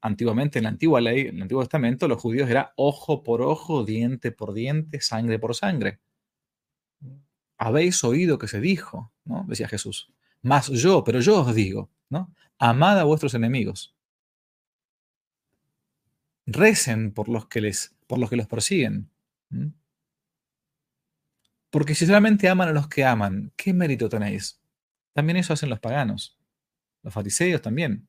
antiguamente 0.03 0.59
en 0.59 0.65
la 0.65 0.71
antigua 0.71 1.01
ley, 1.01 1.29
en 1.29 1.37
el 1.37 1.43
Antiguo 1.43 1.63
Testamento, 1.63 2.09
los 2.09 2.21
judíos 2.21 2.49
era 2.51 2.73
ojo 2.77 3.23
por 3.23 3.43
ojo, 3.43 3.85
diente 3.85 4.33
por 4.33 4.53
diente, 4.53 5.01
sangre 5.01 5.39
por 5.39 5.55
sangre. 5.55 6.01
Habéis 7.59 8.03
oído 8.05 8.39
que 8.39 8.49
se 8.49 8.61
dijo, 8.61 9.13
¿no? 9.25 9.45
Decía 9.47 9.69
Jesús. 9.69 10.13
Más 10.43 10.69
yo, 10.69 11.05
pero 11.05 11.21
yo 11.21 11.43
os 11.43 11.55
digo, 11.55 11.91
¿no? 12.09 12.35
Amad 12.59 12.99
a 12.99 13.05
vuestros 13.05 13.35
enemigos. 13.35 13.95
Recen 16.47 17.13
por 17.13 17.29
los 17.29 17.47
que 17.47 17.61
les, 17.61 17.95
por 18.07 18.19
los 18.19 18.31
que 18.31 18.37
los 18.37 18.47
persiguen. 18.47 19.11
Porque 21.69 21.95
si 21.95 22.07
solamente 22.07 22.49
aman 22.49 22.69
a 22.69 22.73
los 22.73 22.89
que 22.89 23.05
aman, 23.05 23.53
¿qué 23.57 23.73
mérito 23.75 24.09
tenéis? 24.09 24.61
También 25.13 25.37
eso 25.37 25.53
hacen 25.53 25.69
los 25.69 25.81
paganos. 25.81 26.40
Los 27.03 27.15
fariseos 27.15 27.63
también. 27.63 28.09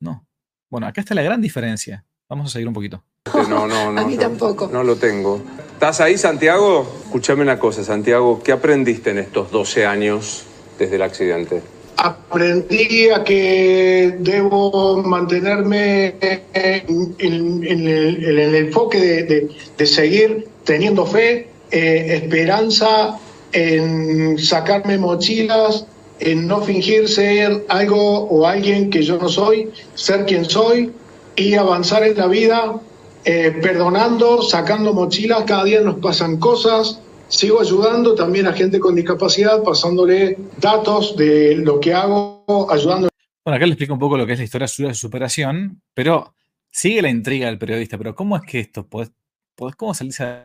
No. 0.00 0.26
Bueno, 0.70 0.86
acá 0.86 1.00
está 1.00 1.14
la 1.14 1.22
gran 1.22 1.40
diferencia. 1.40 2.04
Vamos 2.28 2.46
a 2.46 2.52
seguir 2.52 2.68
un 2.68 2.74
poquito. 2.74 3.04
No, 3.48 3.66
no, 3.66 3.92
no. 3.92 4.00
A 4.00 4.06
mí 4.06 4.14
no, 4.14 4.20
tampoco. 4.20 4.68
No 4.72 4.82
lo 4.82 4.96
tengo. 4.96 5.40
¿Estás 5.72 6.00
ahí, 6.00 6.16
Santiago? 6.18 6.90
Escúchame 7.04 7.42
una 7.42 7.58
cosa, 7.58 7.82
Santiago. 7.84 8.42
¿Qué 8.42 8.52
aprendiste 8.52 9.10
en 9.10 9.18
estos 9.18 9.50
12 9.50 9.86
años 9.86 10.44
desde 10.78 10.96
el 10.96 11.02
accidente? 11.02 11.62
Aprendí 11.96 13.08
a 13.10 13.22
que 13.24 14.16
debo 14.18 15.02
mantenerme 15.02 16.16
en, 16.20 17.14
en- 17.18 17.64
en 17.64 17.88
el, 17.88 18.24
en 18.24 18.38
el 18.38 18.54
enfoque 18.56 19.00
de, 19.00 19.22
de- 19.24 19.48
de 19.78 19.86
seguir 19.86 20.48
teniendo 20.64 21.06
fe, 21.06 21.48
eh, 21.70 22.20
esperanza, 22.22 23.18
en 23.52 24.38
sacarme 24.38 24.98
mochilas, 24.98 25.86
en 26.20 26.46
no 26.46 26.60
fingir 26.62 27.08
ser 27.08 27.64
algo 27.68 28.24
o 28.24 28.46
alguien 28.46 28.90
que 28.90 29.02
yo 29.02 29.18
no 29.18 29.28
soy, 29.28 29.70
ser 29.94 30.24
quien 30.26 30.44
soy 30.44 30.92
y 31.36 31.54
avanzar 31.54 32.04
en 32.04 32.16
la 32.16 32.26
vida 32.28 32.80
eh, 33.24 33.58
perdonando, 33.62 34.42
sacando 34.42 34.92
mochilas, 34.92 35.44
cada 35.44 35.64
día 35.64 35.80
nos 35.80 35.98
pasan 35.98 36.38
cosas. 36.38 37.00
Sigo 37.28 37.60
ayudando 37.60 38.14
también 38.14 38.46
a 38.46 38.52
gente 38.52 38.78
con 38.78 38.94
discapacidad, 38.94 39.62
pasándole 39.62 40.36
datos 40.58 41.16
de 41.16 41.56
lo 41.56 41.80
que 41.80 41.94
hago, 41.94 42.44
ayudando 42.70 43.08
Bueno, 43.44 43.56
acá 43.56 43.66
le 43.66 43.72
explico 43.72 43.94
un 43.94 43.98
poco 43.98 44.18
lo 44.18 44.26
que 44.26 44.34
es 44.34 44.38
la 44.38 44.44
historia 44.44 44.68
suya 44.68 44.88
de 44.88 44.94
superación, 44.94 45.82
pero 45.94 46.34
sigue 46.70 47.02
la 47.02 47.08
intriga 47.08 47.46
del 47.46 47.58
periodista. 47.58 47.96
Pero 47.96 48.14
¿cómo 48.14 48.36
es 48.36 48.42
que 48.42 48.60
esto? 48.60 48.86
¿Podés, 48.86 49.10
podés 49.54 49.74
cómo 49.74 49.94
salirse 49.94 50.42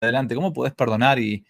adelante? 0.00 0.34
¿Cómo 0.34 0.52
podés 0.52 0.74
perdonar? 0.74 1.18
Y, 1.18 1.44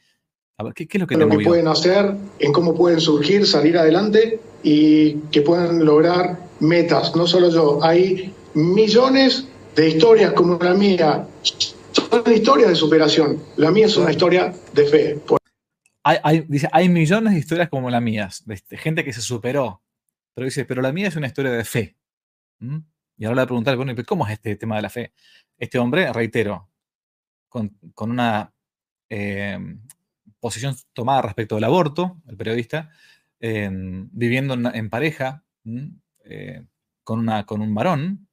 a 0.57 0.63
ver, 0.65 0.75
¿qué, 0.75 0.87
qué 0.87 0.99
es 0.99 1.01
lo 1.01 1.07
que 1.07 1.17
lo 1.17 1.29
que 1.29 1.45
pueden 1.45 1.69
hacer, 1.69 2.15
en 2.39 2.53
cómo 2.53 2.75
pueden 2.75 3.01
surgir, 3.01 3.47
salir 3.47 3.77
adelante 3.77 4.41
y 4.63 5.15
que 5.33 5.43
puedan 5.43 5.85
lograr 5.85 6.39
metas. 6.61 7.15
No 7.17 7.27
solo 7.27 7.51
yo, 7.51 7.83
hay 7.85 8.33
millones 8.55 9.49
de 9.75 9.89
historias 9.89 10.33
como 10.33 10.57
la 10.59 10.75
mía. 10.75 11.27
Son 11.93 12.33
historias 12.33 12.71
de 12.71 12.77
superación. 12.77 13.43
La 13.57 13.71
mía 13.71 13.87
es 13.87 13.97
una 13.97 14.11
historia 14.11 14.53
de 14.73 14.87
fe. 14.87 15.17
Por 15.27 15.39
Hay, 16.05 16.19
hay- 16.23 16.47
dice, 16.49 16.69
hay 16.73 16.89
millones 16.89 17.33
de 17.35 17.41
historias 17.41 17.69
como 17.69 17.91
las 17.91 18.03
mías, 18.03 18.45
de 18.47 18.77
gente 18.77 19.05
que 19.05 19.13
se 19.13 19.21
superó. 19.21 19.83
Pero 20.35 20.45
dice, 20.47 20.65
pero 20.65 20.83
la 20.83 20.93
mía 20.93 21.09
es 21.09 21.17
una 21.17 21.27
historia 21.27 21.53
de 21.53 21.65
fe. 21.65 21.97
¿Mm? 22.61 22.79
Y 23.17 23.25
ahora 23.25 23.35
le 23.35 23.41
voy 23.41 23.45
a 23.45 23.47
preguntar, 23.47 23.77
bueno, 23.77 23.93
¿y 23.93 24.05
¿cómo 24.05 24.27
es 24.27 24.33
este 24.33 24.57
tema 24.57 24.77
de 24.77 24.83
la 24.83 24.91
fe? 24.91 25.13
Este 25.59 25.79
hombre, 25.79 26.13
reitero, 26.13 26.69
con, 27.49 27.77
con 27.95 28.11
una 28.11 28.53
eh, 29.09 29.59
posición 30.45 30.77
tomada 30.93 31.23
respecto 31.23 31.55
del 31.57 31.65
aborto, 31.65 32.21
el 32.29 32.37
periodista, 32.37 32.91
eh, 33.41 33.69
viviendo 34.23 34.55
en, 34.55 34.91
pareja. 34.91 35.45
Eh, 36.25 36.65
con, 37.05 37.19
una, 37.21 37.45
con 37.45 37.61
un 37.61 37.75
varón, 37.75 38.29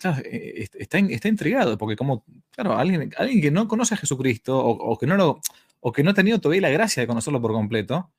Claro, 0.00 0.18
eh, 0.24 0.52
est- 0.62 0.76
está, 0.76 0.98
está 0.98 1.28
intrigado, 1.28 1.76
porque 1.78 1.96
como, 1.96 2.24
claro, 2.50 2.76
alguien, 2.78 3.10
alguien 3.16 3.40
que 3.42 3.50
no 3.50 3.66
conoce 3.66 3.94
a 3.94 3.96
Jesucristo 3.96 4.56
o, 4.58 4.70
o 4.92 4.98
que 4.98 5.06
no 5.06 5.16
lo, 5.16 5.40
o 5.80 5.92
que 5.92 6.02
no 6.04 6.10
ha 6.10 6.14
tenido 6.14 6.38
todavía 6.40 6.62
la 6.62 6.70
gracia 6.70 7.00
de 7.02 7.06
conocerlo 7.08 7.40
por 7.40 7.52
completo, 7.52 8.12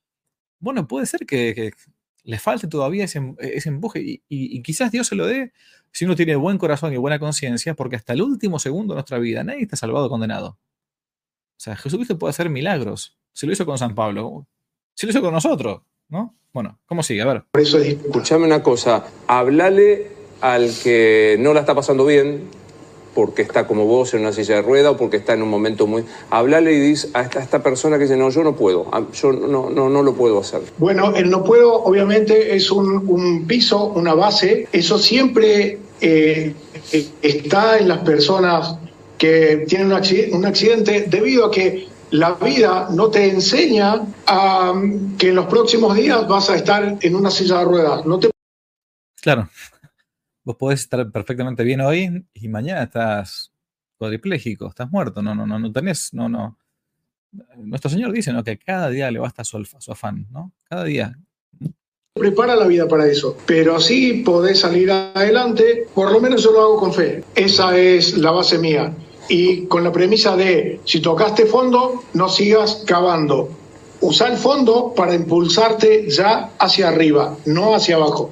bueno, 0.59 0.87
puede 0.87 1.05
ser 1.07 1.21
que, 1.27 1.53
le 2.23 2.39
falte 2.39 2.67
todavía 2.67 3.05
ese, 3.05 3.19
em- 3.19 3.35
empuje 3.69 4.01
y- 4.01 4.23
y 4.29 4.61
quizás 4.63 4.91
Dios 4.91 5.07
se 5.07 5.15
lo 5.15 5.25
dé 5.27 5.53
si 5.91 6.05
uno 6.05 6.15
tiene 6.15 6.35
buen 6.35 6.57
corazón 6.57 6.93
y 6.93 6.97
buena 6.97 7.19
conciencia, 7.19 7.75
porque 7.75 7.95
hasta 7.97 8.13
el 8.13 8.21
último 8.23 8.59
segundo 8.59 8.93
de 8.93 8.97
nuestra 8.97 9.19
vida 9.19 9.43
nadie 9.43 9.63
está 9.63 9.77
salvado 9.77 10.07
o 10.07 10.09
condenado. 10.09 10.59
O 11.59 11.61
sea, 11.61 11.75
Jesucristo 11.75 12.17
puede 12.17 12.29
hacer 12.29 12.49
milagros. 12.49 13.17
Se 13.33 13.45
lo 13.45 13.51
hizo 13.51 13.65
con 13.65 13.77
San 13.77 13.93
Pablo. 13.93 14.47
Se 14.93 15.05
lo 15.05 15.09
hizo 15.09 15.21
con 15.21 15.33
nosotros, 15.33 15.81
¿no? 16.07 16.33
Bueno, 16.53 16.79
¿cómo 16.85 17.03
sigue? 17.03 17.21
A 17.21 17.25
ver. 17.25 17.43
eso 17.59 17.79
es 17.79 17.83
distinto. 17.83 18.07
Escuchame 18.07 18.45
una 18.45 18.63
cosa, 18.63 19.03
hablale 19.27 20.07
al 20.39 20.71
que 20.81 21.35
no 21.37 21.53
la 21.53 21.59
está 21.59 21.75
pasando 21.75 22.05
bien, 22.05 22.43
porque 23.13 23.41
está 23.41 23.67
como 23.67 23.83
vos 23.83 24.13
en 24.13 24.21
una 24.21 24.31
silla 24.31 24.55
de 24.55 24.61
rueda 24.61 24.91
o 24.91 24.95
porque 24.95 25.17
está 25.17 25.33
en 25.33 25.41
un 25.41 25.49
momento 25.49 25.85
muy... 25.85 26.05
Hablale 26.29 26.71
y 26.71 26.79
dice 26.79 27.09
a 27.13 27.23
esta, 27.23 27.39
a 27.39 27.43
esta 27.43 27.61
persona 27.61 27.97
que 27.97 28.03
dice, 28.03 28.15
no, 28.15 28.29
yo 28.29 28.41
no 28.41 28.55
puedo, 28.55 28.87
ah, 28.93 29.03
yo 29.11 29.33
no, 29.33 29.69
no, 29.69 29.89
no 29.89 30.01
lo 30.01 30.13
puedo 30.13 30.39
hacer. 30.39 30.61
Bueno, 30.77 31.13
el 31.13 31.29
no 31.29 31.43
puedo, 31.43 31.73
obviamente, 31.83 32.55
es 32.55 32.71
un, 32.71 33.05
un 33.09 33.45
piso, 33.47 33.83
una 33.83 34.13
base. 34.13 34.69
Eso 34.71 34.97
siempre 34.97 35.77
eh, 35.99 36.53
eh, 36.93 37.07
está 37.21 37.79
en 37.79 37.89
las 37.89 37.97
personas 37.99 38.77
que 39.19 39.65
tienen 39.67 39.87
un 39.87 39.93
accidente, 39.93 40.35
un 40.35 40.45
accidente 40.45 41.01
debido 41.07 41.45
a 41.45 41.51
que 41.51 41.87
la 42.11 42.33
vida 42.33 42.87
no 42.91 43.09
te 43.11 43.29
enseña 43.29 44.01
a, 44.25 44.73
que 45.19 45.29
en 45.29 45.35
los 45.35 45.45
próximos 45.45 45.95
días 45.95 46.27
vas 46.27 46.49
a 46.49 46.55
estar 46.55 46.97
en 46.99 47.15
una 47.15 47.29
silla 47.29 47.59
de 47.59 47.65
ruedas. 47.65 48.05
No 48.05 48.17
te 48.17 48.31
Claro. 49.21 49.47
Vos 50.43 50.55
podés 50.55 50.79
estar 50.79 51.11
perfectamente 51.11 51.63
bien 51.63 51.81
hoy 51.81 52.25
y 52.33 52.47
mañana 52.47 52.81
estás 52.83 53.51
cuadripléjico, 53.97 54.69
estás 54.69 54.89
muerto, 54.89 55.21
no, 55.21 55.35
no, 55.35 55.45
no, 55.45 55.59
no 55.59 55.71
tenés, 55.71 56.13
no, 56.13 56.27
no. 56.29 56.57
Nuestro 57.57 57.91
Señor 57.91 58.11
dice, 58.11 58.33
¿no? 58.33 58.43
Que 58.43 58.57
cada 58.57 58.89
día 58.89 59.11
le 59.11 59.19
basta 59.19 59.43
su, 59.43 59.57
alfa- 59.57 59.79
su 59.79 59.91
afán, 59.91 60.25
¿no? 60.31 60.51
Cada 60.63 60.85
día. 60.85 61.15
prepara 62.13 62.55
la 62.55 62.65
vida 62.65 62.87
para 62.87 63.05
eso. 63.05 63.37
Pero 63.45 63.79
sí 63.79 64.23
podés 64.25 64.61
salir 64.61 64.89
adelante, 64.91 65.85
por 65.93 66.11
lo 66.11 66.19
menos 66.19 66.41
yo 66.43 66.51
lo 66.51 66.61
hago 66.61 66.77
con 66.79 66.93
fe. 66.93 67.23
Esa 67.35 67.77
es 67.77 68.17
la 68.17 68.31
base 68.31 68.57
mía. 68.57 68.91
Y 69.29 69.67
con 69.67 69.83
la 69.83 69.91
premisa 69.91 70.35
de, 70.35 70.81
si 70.85 71.01
tocaste 71.01 71.45
fondo, 71.45 72.03
no 72.13 72.29
sigas 72.29 72.83
cavando. 72.85 73.49
Usa 74.01 74.27
el 74.27 74.37
fondo 74.37 74.93
para 74.95 75.13
impulsarte 75.13 76.09
ya 76.09 76.51
hacia 76.57 76.87
arriba, 76.89 77.37
no 77.45 77.75
hacia 77.75 77.95
abajo. 77.97 78.31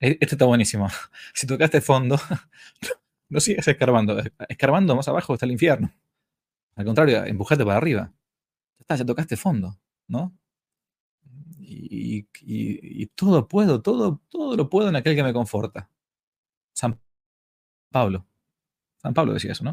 E- 0.00 0.16
Este 0.20 0.34
está 0.34 0.44
buenísimo. 0.46 0.88
Si 1.34 1.46
tocaste 1.46 1.80
fondo, 1.80 2.18
no 3.28 3.40
sigas 3.40 3.68
escarbando. 3.68 4.20
Escarbando 4.48 4.96
más 4.96 5.06
abajo 5.08 5.34
está 5.34 5.44
el 5.46 5.52
infierno. 5.52 5.92
Al 6.74 6.84
contrario, 6.84 7.24
empujate 7.24 7.64
para 7.64 7.76
arriba. 7.76 8.12
Ya 8.78 8.80
está, 8.80 8.96
ya 8.96 9.04
tocaste 9.04 9.36
fondo, 9.36 9.76
¿no? 10.08 10.32
Y, 11.58 12.18
y- 12.40 13.02
y 13.02 13.06
todo 13.08 13.46
puedo, 13.46 13.82
todo, 13.82 14.20
todo 14.30 14.56
lo 14.56 14.68
puedo 14.70 14.88
en 14.88 14.96
aquel 14.96 15.14
que 15.14 15.22
me 15.22 15.32
conforta. 15.34 15.90
San 16.74 16.98
Pablo. 17.92 18.24
San 19.00 19.14
Pablo 19.14 19.32
decía 19.32 19.52
eso, 19.52 19.64
¿no? 19.64 19.72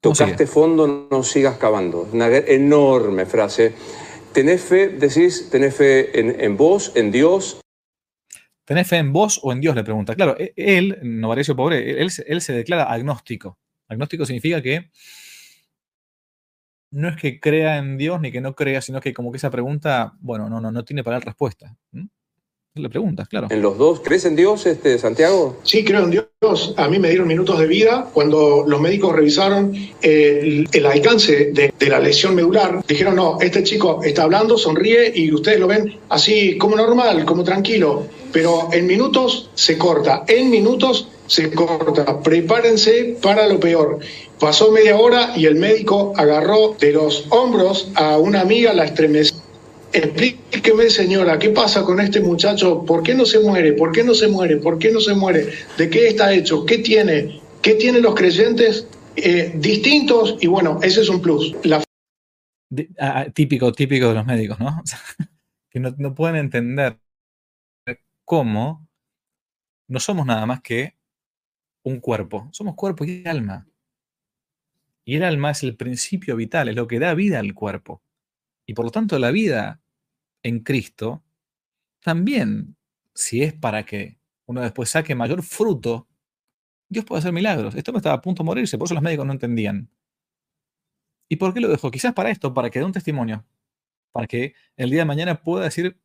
Tocaste 0.00 0.46
fondo, 0.46 1.08
no 1.10 1.22
sigas 1.22 1.58
cavando. 1.58 2.08
Una 2.12 2.26
enorme 2.28 3.24
frase. 3.26 3.74
Tenés 4.32 4.62
fe, 4.62 4.88
decís, 4.88 5.48
tenés 5.50 5.76
fe 5.76 6.18
en, 6.18 6.40
en 6.40 6.56
vos, 6.56 6.92
en 6.96 7.12
Dios, 7.12 7.58
¿Tenés 8.64 8.86
fe 8.88 8.96
en 8.96 9.12
vos 9.12 9.40
o 9.42 9.52
en 9.52 9.60
Dios? 9.60 9.74
Le 9.74 9.82
pregunta. 9.82 10.14
Claro, 10.14 10.36
e- 10.38 10.54
él, 10.56 10.98
Novarecio 11.02 11.56
Pobre, 11.56 12.00
él, 12.00 12.10
se- 12.12 12.24
él 12.28 12.40
se 12.40 12.52
declara 12.52 12.84
agnóstico. 12.84 13.58
Agnóstico 13.88 14.24
significa 14.24 14.62
que 14.62 14.88
no 16.92 17.08
es 17.08 17.16
que 17.16 17.40
crea 17.40 17.78
en 17.78 17.98
Dios 17.98 18.20
ni 18.20 18.30
que 18.30 18.40
no 18.40 18.54
crea, 18.54 18.80
sino 18.80 19.00
que 19.00 19.12
como 19.12 19.32
que 19.32 19.38
esa 19.38 19.50
pregunta, 19.50 20.14
bueno, 20.20 20.48
no, 20.48 20.60
no, 20.60 20.70
no 20.70 20.84
tiene 20.84 21.02
para 21.02 21.16
él 21.16 21.22
respuesta. 21.22 21.76
¿Mm? 21.90 22.06
Claro. 23.28 23.48
en 23.50 23.60
los 23.60 23.76
dos. 23.76 24.00
¿Crees 24.00 24.24
en 24.24 24.34
Dios, 24.34 24.64
este, 24.64 24.98
Santiago? 24.98 25.58
Sí, 25.62 25.84
creo 25.84 26.04
en 26.04 26.10
Dios. 26.10 26.74
A 26.78 26.88
mí 26.88 26.98
me 26.98 27.10
dieron 27.10 27.28
minutos 27.28 27.58
de 27.58 27.66
vida 27.66 28.08
cuando 28.14 28.64
los 28.66 28.80
médicos 28.80 29.14
revisaron 29.14 29.74
eh, 29.74 30.40
el, 30.42 30.68
el 30.72 30.86
alcance 30.86 31.52
de, 31.52 31.74
de 31.78 31.88
la 31.90 32.00
lesión 32.00 32.34
medular. 32.34 32.82
Dijeron, 32.88 33.16
no, 33.16 33.36
este 33.42 33.62
chico 33.62 34.00
está 34.02 34.22
hablando, 34.22 34.56
sonríe 34.56 35.12
y 35.14 35.30
ustedes 35.34 35.60
lo 35.60 35.66
ven 35.66 35.98
así 36.08 36.56
como 36.56 36.74
normal, 36.74 37.26
como 37.26 37.44
tranquilo. 37.44 38.06
Pero 38.32 38.70
en 38.72 38.86
minutos 38.86 39.50
se 39.54 39.76
corta, 39.76 40.24
en 40.26 40.48
minutos 40.48 41.08
se 41.26 41.50
corta. 41.50 42.22
Prepárense 42.22 43.18
para 43.20 43.48
lo 43.48 43.60
peor. 43.60 43.98
Pasó 44.40 44.72
media 44.72 44.96
hora 44.96 45.34
y 45.36 45.44
el 45.44 45.56
médico 45.56 46.14
agarró 46.16 46.74
de 46.80 46.92
los 46.92 47.26
hombros 47.28 47.90
a 47.96 48.16
una 48.16 48.40
amiga, 48.40 48.72
la 48.72 48.86
estremeció. 48.86 49.41
Explíqueme, 49.92 50.88
señora, 50.88 51.38
¿qué 51.38 51.50
pasa 51.50 51.84
con 51.84 52.00
este 52.00 52.20
muchacho? 52.20 52.82
¿Por 52.84 53.02
qué 53.02 53.14
no 53.14 53.26
se 53.26 53.40
muere? 53.40 53.74
¿Por 53.74 53.92
qué 53.92 54.02
no 54.02 54.14
se 54.14 54.26
muere? 54.26 54.56
¿Por 54.56 54.78
qué 54.78 54.90
no 54.90 55.00
se 55.00 55.14
muere? 55.14 55.52
¿De 55.76 55.90
qué 55.90 56.08
está 56.08 56.32
hecho? 56.32 56.64
¿Qué 56.64 56.78
tiene? 56.78 57.40
¿Qué 57.60 57.74
tienen 57.74 58.02
los 58.02 58.14
creyentes 58.14 58.88
eh, 59.16 59.52
distintos? 59.54 60.38
Y 60.40 60.46
bueno, 60.46 60.78
ese 60.82 61.02
es 61.02 61.10
un 61.10 61.20
plus. 61.20 61.54
Ah, 61.68 61.82
ah, 62.98 63.26
típico, 63.30 63.70
típico 63.72 64.08
de 64.08 64.14
los 64.14 64.26
médicos, 64.26 64.58
¿no? 64.58 64.82
Que 65.70 65.80
no, 65.80 65.94
no 65.96 66.14
pueden 66.14 66.36
entender 66.36 66.98
cómo 68.26 68.86
no 69.88 70.00
somos 70.00 70.26
nada 70.26 70.46
más 70.46 70.60
que 70.62 70.96
un 71.82 72.00
cuerpo. 72.00 72.48
Somos 72.52 72.74
cuerpo 72.74 73.04
y 73.04 73.26
alma. 73.26 73.66
Y 75.04 75.16
el 75.16 75.24
alma 75.24 75.50
es 75.50 75.62
el 75.62 75.76
principio 75.76 76.36
vital, 76.36 76.68
es 76.68 76.76
lo 76.76 76.86
que 76.86 76.98
da 76.98 77.14
vida 77.14 77.40
al 77.40 77.54
cuerpo. 77.54 78.02
Y 78.66 78.74
por 78.74 78.84
lo 78.86 78.90
tanto 78.90 79.18
la 79.18 79.30
vida 79.30 79.81
en 80.42 80.60
Cristo 80.60 81.22
también, 82.02 82.76
si 83.14 83.42
es 83.42 83.52
para 83.52 83.84
que 83.84 84.18
uno 84.46 84.60
después 84.60 84.90
saque 84.90 85.14
mayor 85.14 85.42
fruto, 85.42 86.08
Dios 86.88 87.04
puede 87.04 87.20
hacer 87.20 87.32
milagros. 87.32 87.74
Esto 87.74 87.92
me 87.92 87.98
estaba 87.98 88.16
a 88.16 88.20
punto 88.20 88.42
de 88.42 88.46
morirse, 88.46 88.76
por 88.76 88.86
eso 88.86 88.94
los 88.94 89.02
médicos 89.02 89.24
no 89.24 89.32
entendían. 89.32 89.88
¿Y 91.28 91.36
por 91.36 91.54
qué 91.54 91.60
lo 91.60 91.68
dejó? 91.68 91.90
Quizás 91.90 92.12
para 92.12 92.30
esto, 92.30 92.52
para 92.52 92.68
que 92.68 92.78
dé 92.78 92.84
un 92.84 92.92
testimonio. 92.92 93.44
Para 94.12 94.26
que 94.26 94.54
el 94.76 94.90
día 94.90 95.00
de 95.00 95.04
mañana 95.06 95.42
pueda 95.42 95.64
decir, 95.64 95.96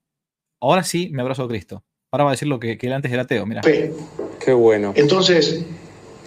ahora 0.62 0.84
sí 0.84 1.10
me 1.12 1.22
abrazo 1.22 1.44
a 1.44 1.48
Cristo. 1.50 1.84
Ahora 2.12 2.24
va 2.24 2.30
a 2.30 2.34
decir 2.34 2.48
lo 2.48 2.60
que, 2.60 2.78
que 2.78 2.88
él 2.88 2.94
antes 2.94 3.12
era 3.12 3.24
ateo. 3.24 3.46
Mira. 3.46 3.62
Qué 3.62 4.54
bueno, 4.54 4.94
Entonces, 4.96 5.66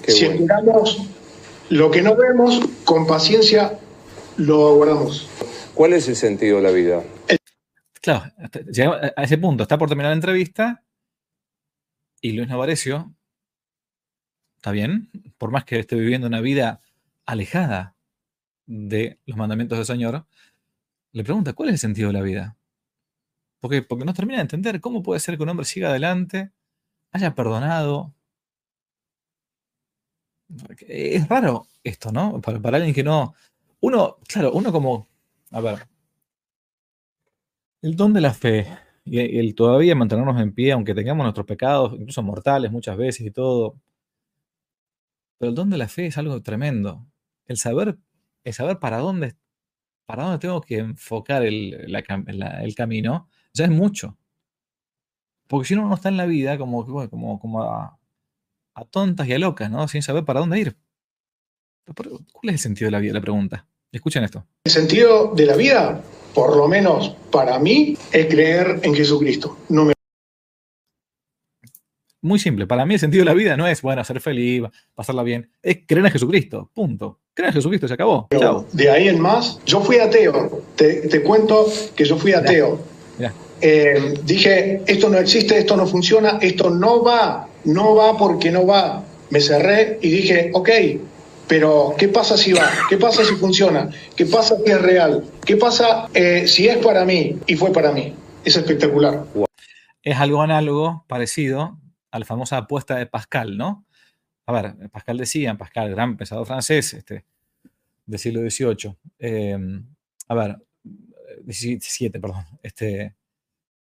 qué 0.04 0.12
si 0.12 0.26
bueno. 0.26 0.40
esperamos 0.40 1.08
lo 1.70 1.90
que 1.90 2.02
no 2.02 2.16
vemos, 2.16 2.60
con 2.84 3.06
paciencia 3.06 3.78
lo 4.36 4.68
aguardamos. 4.68 5.26
¿Cuál 5.74 5.94
es 5.94 6.06
el 6.08 6.16
sentido 6.16 6.56
de 6.58 6.62
la 6.64 6.70
vida? 6.70 7.02
Claro, 8.00 8.32
hasta- 8.38 8.60
llegamos 8.60 8.98
a 9.16 9.22
ese 9.22 9.38
punto. 9.38 9.62
Está 9.62 9.78
por 9.78 9.88
terminar 9.88 10.10
la 10.10 10.14
entrevista 10.16 10.82
y 12.22 12.32
Luis 12.32 12.48
Novarecio, 12.48 13.14
está 14.56 14.70
bien, 14.70 15.10
por 15.38 15.50
más 15.50 15.64
que 15.64 15.78
esté 15.78 15.96
viviendo 15.96 16.26
una 16.26 16.40
vida 16.40 16.80
alejada 17.26 17.96
de 18.66 19.20
los 19.26 19.36
mandamientos 19.36 19.78
del 19.78 19.86
Señor, 19.86 20.26
le 21.12 21.24
pregunta, 21.24 21.52
¿cuál 21.54 21.70
es 21.70 21.74
el 21.74 21.78
sentido 21.80 22.08
de 22.08 22.14
la 22.14 22.22
vida? 22.22 22.56
Porque, 23.60 23.80
porque 23.82 24.04
no 24.04 24.12
termina 24.14 24.38
de 24.38 24.42
entender 24.42 24.80
cómo 24.80 25.02
puede 25.02 25.20
ser 25.20 25.36
que 25.36 25.42
un 25.42 25.48
hombre 25.50 25.64
siga 25.66 25.88
adelante, 25.90 26.50
haya 27.12 27.34
perdonado. 27.34 28.14
Es 30.86 31.28
raro 31.28 31.66
esto, 31.84 32.12
¿no? 32.12 32.40
Para 32.40 32.76
alguien 32.76 32.94
que 32.94 33.02
no... 33.04 33.34
Uno, 33.80 34.18
claro, 34.28 34.52
uno 34.52 34.72
como... 34.72 35.08
A 35.52 35.60
ver. 35.60 35.88
El 37.82 37.96
don 37.96 38.12
de 38.12 38.20
la 38.20 38.32
fe. 38.34 38.66
y 39.04 39.38
el 39.38 39.54
todavía 39.54 39.94
mantenernos 39.94 40.40
en 40.40 40.54
pie, 40.54 40.72
aunque 40.72 40.94
tengamos 40.94 41.24
nuestros 41.24 41.46
pecados, 41.46 41.94
incluso 41.94 42.22
mortales 42.22 42.70
muchas 42.70 42.96
veces 42.96 43.26
y 43.26 43.30
todo. 43.30 43.76
Pero 45.38 45.50
el 45.50 45.54
don 45.56 45.70
de 45.70 45.78
la 45.78 45.88
fe 45.88 46.06
es 46.06 46.18
algo 46.18 46.42
tremendo. 46.42 47.06
El 47.46 47.56
saber, 47.56 47.98
el 48.44 48.52
saber 48.52 48.78
para 48.78 48.98
dónde, 48.98 49.36
para 50.06 50.24
dónde 50.24 50.38
tengo 50.38 50.60
que 50.62 50.78
enfocar 50.78 51.44
el, 51.44 51.94
el 51.94 52.74
camino, 52.74 53.28
ya 53.54 53.64
es 53.64 53.70
mucho. 53.70 54.18
Porque 55.48 55.66
si 55.68 55.74
uno 55.74 55.88
no 55.88 55.94
está 55.94 56.08
en 56.08 56.16
la 56.16 56.26
vida 56.26 56.56
como, 56.58 56.86
como, 56.86 57.40
como 57.40 57.62
a, 57.62 57.98
a 58.74 58.84
tontas 58.86 59.28
y 59.28 59.32
a 59.34 59.38
locas, 59.38 59.70
¿no? 59.70 59.88
Sin 59.88 60.02
saber 60.02 60.24
para 60.24 60.40
dónde 60.40 60.60
ir. 60.60 60.76
¿Cuál 61.94 62.48
es 62.48 62.52
el 62.54 62.58
sentido 62.58 62.86
de 62.86 62.92
la 62.92 63.00
vida? 63.00 63.14
La 63.14 63.20
pregunta. 63.20 63.66
Escuchen 63.92 64.22
esto. 64.22 64.46
El 64.64 64.72
sentido 64.72 65.32
de 65.34 65.46
la 65.46 65.56
vida, 65.56 66.00
por 66.32 66.56
lo 66.56 66.68
menos 66.68 67.16
para 67.30 67.58
mí, 67.58 67.96
es 68.12 68.26
creer 68.26 68.80
en 68.82 68.94
Jesucristo. 68.94 69.56
No 69.68 69.84
me... 69.84 69.94
Muy 72.22 72.38
simple. 72.38 72.66
Para 72.66 72.86
mí 72.86 72.94
el 72.94 73.00
sentido 73.00 73.22
de 73.22 73.30
la 73.30 73.34
vida 73.34 73.56
no 73.56 73.66
es, 73.66 73.82
bueno, 73.82 74.04
ser 74.04 74.20
feliz, 74.20 74.62
pasarla 74.94 75.22
bien. 75.22 75.50
Es 75.62 75.78
creer 75.86 76.06
en 76.06 76.12
Jesucristo. 76.12 76.70
Punto. 76.72 77.20
Creer 77.34 77.48
en 77.48 77.54
Jesucristo, 77.54 77.88
se 77.88 77.94
acabó. 77.94 78.28
Chao. 78.38 78.66
De 78.72 78.90
ahí 78.90 79.08
en 79.08 79.18
más, 79.18 79.58
yo 79.64 79.80
fui 79.80 79.98
ateo. 79.98 80.62
Te, 80.76 81.22
cuento 81.22 81.66
que 81.96 82.04
yo 82.04 82.16
fui 82.16 82.32
ateo. 82.32 82.78
Eh, 83.62 84.14
dije, 84.24 84.82
esto 84.86 85.10
no 85.10 85.18
existe, 85.18 85.58
esto 85.58 85.76
no 85.76 85.86
funciona, 85.86 86.38
esto 86.40 86.70
no 86.70 87.02
va, 87.02 87.46
no 87.64 87.94
va 87.94 88.16
porque 88.16 88.50
no 88.50 88.66
va. 88.66 89.04
Me 89.30 89.40
cerré 89.40 89.98
y 90.00 90.10
dije, 90.10 90.50
ok, 90.54 90.70
pero 91.50 91.96
¿qué 91.98 92.06
pasa 92.06 92.36
si 92.36 92.52
va? 92.52 92.70
¿Qué 92.88 92.96
pasa 92.96 93.24
si 93.24 93.34
funciona? 93.34 93.90
¿Qué 94.16 94.24
pasa 94.24 94.56
si 94.64 94.70
es 94.70 94.80
real? 94.80 95.24
¿Qué 95.44 95.56
pasa 95.56 96.08
eh, 96.14 96.46
si 96.46 96.68
es 96.68 96.78
para 96.78 97.04
mí? 97.04 97.40
Y 97.48 97.56
fue 97.56 97.72
para 97.72 97.90
mí. 97.90 98.14
Es 98.44 98.56
espectacular. 98.56 99.24
Es 100.00 100.16
algo 100.16 100.42
análogo, 100.42 101.04
parecido 101.08 101.76
a 102.12 102.20
la 102.20 102.24
famosa 102.24 102.56
apuesta 102.56 102.94
de 102.94 103.06
Pascal, 103.06 103.58
¿no? 103.58 103.84
A 104.46 104.52
ver, 104.52 104.90
Pascal 104.92 105.18
decía, 105.18 105.52
Pascal, 105.56 105.90
gran 105.90 106.16
pensador 106.16 106.46
francés 106.46 106.94
este, 106.94 107.24
del 108.06 108.20
siglo 108.20 108.48
XVIII. 108.48 108.96
Em, 109.18 109.84
a 110.28 110.34
ver, 110.36 110.56
17, 111.42 112.20
perdón. 112.20 112.46
Este, 112.62 113.16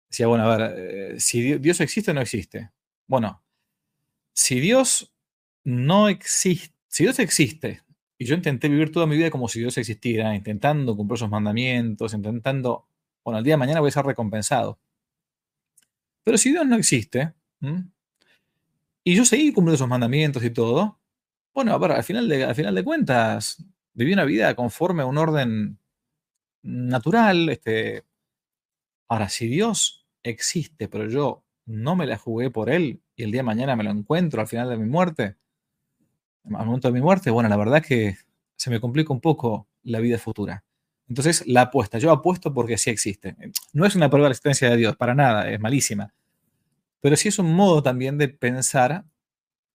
decía, 0.09 0.27
bueno, 0.27 0.51
a 0.51 0.57
ver, 0.57 0.75
eh, 0.75 1.21
si 1.21 1.59
Dios 1.59 1.83
existe 1.83 2.13
o 2.13 2.15
no 2.15 2.23
existe. 2.23 2.71
Bueno, 3.07 3.43
si 4.33 4.59
Dios 4.59 5.13
no 5.65 6.09
existe, 6.09 6.78
si 6.89 7.05
Dios 7.05 7.19
existe, 7.21 7.83
y 8.19 8.25
yo 8.25 8.35
intenté 8.35 8.69
vivir 8.69 8.91
toda 8.91 9.07
mi 9.07 9.17
vida 9.17 9.31
como 9.31 9.49
si 9.49 9.61
Dios 9.61 9.79
existiera, 9.79 10.35
intentando 10.35 10.97
cumplir 10.97 11.19
sus 11.19 11.31
mandamientos, 11.31 12.15
intentando, 12.15 12.89
bueno, 13.25 13.39
el 13.39 13.45
día 13.45 13.55
de 13.55 13.59
mañana 13.59 13.81
voy 13.81 13.89
a 13.89 13.93
ser 13.93 14.05
recompensado. 14.05 14.81
Pero 16.25 16.37
si 16.37 16.51
Dios 16.51 16.67
no 16.67 16.77
existe, 16.77 17.33
y 19.05 19.15
yo 19.15 19.25
seguí 19.25 19.53
cumpliendo 19.53 19.79
sus 19.79 19.89
mandamientos 19.89 20.43
y 20.45 20.51
todo, 20.51 20.99
bueno, 21.55 21.73
a 21.73 21.79
ver, 21.79 21.93
al 21.93 22.05
final 22.05 22.29
de, 22.29 22.45
al 22.45 22.55
final 22.55 22.75
de 22.75 22.85
cuentas, 22.85 23.65
viví 23.95 24.13
una 24.13 24.25
vida 24.25 24.55
conforme 24.55 25.03
a 25.03 25.07
un 25.07 25.19
orden 25.19 25.79
natural. 26.63 27.49
Este... 27.49 28.05
Ahora, 29.09 29.29
si 29.29 29.49
Dios 29.49 30.07
existe, 30.23 30.89
pero 30.89 31.09
yo 31.09 31.45
no 31.67 31.97
me 31.97 32.07
la 32.07 32.19
jugué 32.19 32.51
por 32.51 32.69
Él, 32.69 33.03
y 33.17 33.23
el 33.23 33.33
día 33.33 33.41
de 33.41 33.47
mañana 33.47 33.77
me 33.77 33.85
lo 33.85 33.91
encuentro 33.91 34.41
al 34.41 34.49
final 34.49 34.69
de 34.69 34.77
mi 34.77 34.87
muerte, 34.87 35.37
al 36.57 36.67
momento 36.67 36.89
de 36.89 36.93
mi 36.93 37.01
muerte, 37.01 37.31
bueno, 37.31 37.49
la 37.49 37.57
verdad 37.57 37.79
es 37.79 37.87
que 37.87 38.17
se 38.57 38.71
me 38.71 38.81
complica 38.81 39.13
un 39.13 39.21
poco 39.21 39.69
la 39.83 40.01
vida 40.01 40.19
futura. 40.19 40.65
Entonces, 41.09 41.47
la 41.47 41.63
apuesta. 41.63 41.99
Yo 41.99 42.11
apuesto 42.11 42.53
porque 42.53 42.77
sí 42.77 42.91
existe. 42.91 43.35
No 43.73 43.87
es 43.87 43.95
una 43.95 44.11
prueba 44.11 44.27
de 44.27 44.31
la 44.31 44.33
existencia 44.33 44.69
de 44.71 44.77
Dios, 44.77 44.97
para 44.97 45.15
nada, 45.15 45.51
es 45.51 45.59
malísima. 45.59 46.13
Pero 47.01 47.17
sí 47.17 47.29
es 47.29 47.39
un 47.39 47.55
modo 47.55 47.83
también 47.83 48.19
de 48.19 48.29
pensar, 48.29 49.05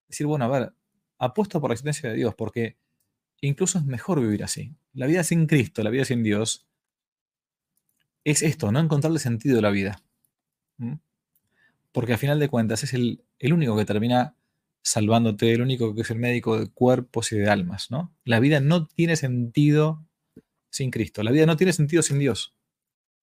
decir, 0.08 0.26
bueno, 0.26 0.44
a 0.44 0.48
ver, 0.48 0.72
apuesto 1.18 1.60
por 1.60 1.70
la 1.70 1.74
existencia 1.74 2.10
de 2.10 2.16
Dios, 2.16 2.34
porque 2.34 2.76
incluso 3.40 3.78
es 3.78 3.84
mejor 3.84 4.20
vivir 4.20 4.44
así. 4.44 4.74
La 4.92 5.06
vida 5.06 5.24
sin 5.24 5.46
Cristo, 5.46 5.82
la 5.82 5.90
vida 5.90 6.04
sin 6.04 6.22
Dios, 6.22 6.66
es 8.22 8.42
esto, 8.42 8.70
no 8.70 8.78
encontrarle 8.78 9.18
sentido 9.18 9.58
a 9.58 9.62
la 9.62 9.70
vida. 9.70 10.02
Porque 11.92 12.12
a 12.12 12.18
final 12.18 12.38
de 12.38 12.48
cuentas 12.48 12.82
es 12.84 12.94
el, 12.94 13.24
el 13.38 13.52
único 13.52 13.76
que 13.76 13.84
termina 13.84 14.36
salvándote, 14.84 15.50
el 15.50 15.62
único 15.62 15.94
que 15.94 16.02
es 16.02 16.10
el 16.10 16.18
médico 16.18 16.60
de 16.60 16.68
cuerpos 16.68 17.32
y 17.32 17.36
de 17.36 17.48
almas, 17.48 17.90
¿no? 17.90 18.14
La 18.24 18.38
vida 18.38 18.60
no 18.60 18.86
tiene 18.86 19.16
sentido 19.16 20.06
sin 20.70 20.90
Cristo, 20.90 21.22
la 21.22 21.30
vida 21.30 21.46
no 21.46 21.56
tiene 21.56 21.72
sentido 21.72 22.02
sin 22.02 22.18
Dios. 22.18 22.54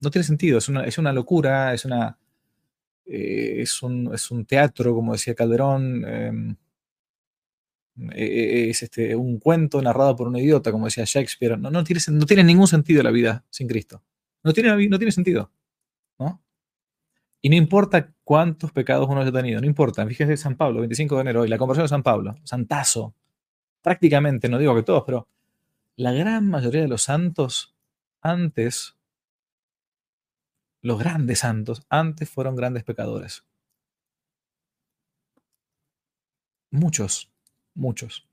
No 0.02 0.10
tiene 0.10 0.24
sentido, 0.24 0.58
es 0.58 0.68
una, 0.68 0.86
es 0.86 0.98
una 0.98 1.14
locura, 1.14 1.74
es 1.74 1.86
una... 1.86 2.18
Eh, 3.06 3.62
es, 3.62 3.84
un, 3.84 4.12
es, 4.14 4.32
un, 4.32 4.46
teatro, 4.46 4.96
como 4.96 5.14
decía 5.14 5.36
Calderón, 5.36 6.06
em, 6.06 6.56
e, 8.14 8.26
e, 8.26 8.70
es 8.70 8.84
este, 8.84 9.16
un 9.16 9.38
cuento 9.40 9.82
narrado 9.82 10.16
por 10.16 10.28
un 10.28 10.38
idiota, 10.38 10.72
como 10.72 10.86
decía 10.86 11.04
Shakespeare. 11.06 11.60
No, 11.60 11.70
no, 11.70 11.84
tiene, 11.84 12.02
no 12.10 12.26
tiene 12.26 12.44
ningún 12.44 12.68
sentido 12.68 13.04
la 13.04 13.12
vida 13.12 13.46
sin 13.50 13.68
Cristo. 13.68 14.04
No 14.44 14.54
tiene, 14.54 14.88
no 14.88 14.98
tiene 14.98 15.12
sentido. 15.12 15.52
¿no? 16.18 16.42
Y 17.42 17.50
no 17.50 17.56
importa 17.56 18.14
cuántos 18.24 18.72
pecados 18.72 19.08
uno 19.10 19.22
haya 19.22 19.32
tenido, 19.32 19.60
no 19.60 19.68
importa. 19.68 20.06
Fíjense 20.06 20.38
San 20.38 20.56
Pablo, 20.56 20.82
25 20.82 21.16
de 21.16 21.22
enero, 21.22 21.46
y 21.46 21.48
la 21.48 21.58
conversión 21.58 21.86
de 21.86 21.90
San 21.90 22.04
Pablo, 22.04 22.36
santazo. 22.44 23.16
Prácticamente, 23.82 24.48
no 24.48 24.60
digo 24.60 24.76
que 24.76 24.84
todos, 24.84 25.04
pero 25.06 25.28
la 25.96 26.12
gran 26.12 26.48
mayoría 26.48 26.82
de 26.82 26.88
los 26.88 27.04
santos 27.04 27.76
antes, 28.22 28.96
los 30.82 31.00
grandes 31.00 31.40
santos, 31.40 31.84
antes 31.90 32.30
fueron 32.30 32.56
grandes 32.56 32.84
pecadores. 32.84 33.44
Muchos, 36.70 37.32
muchos. 37.74 38.28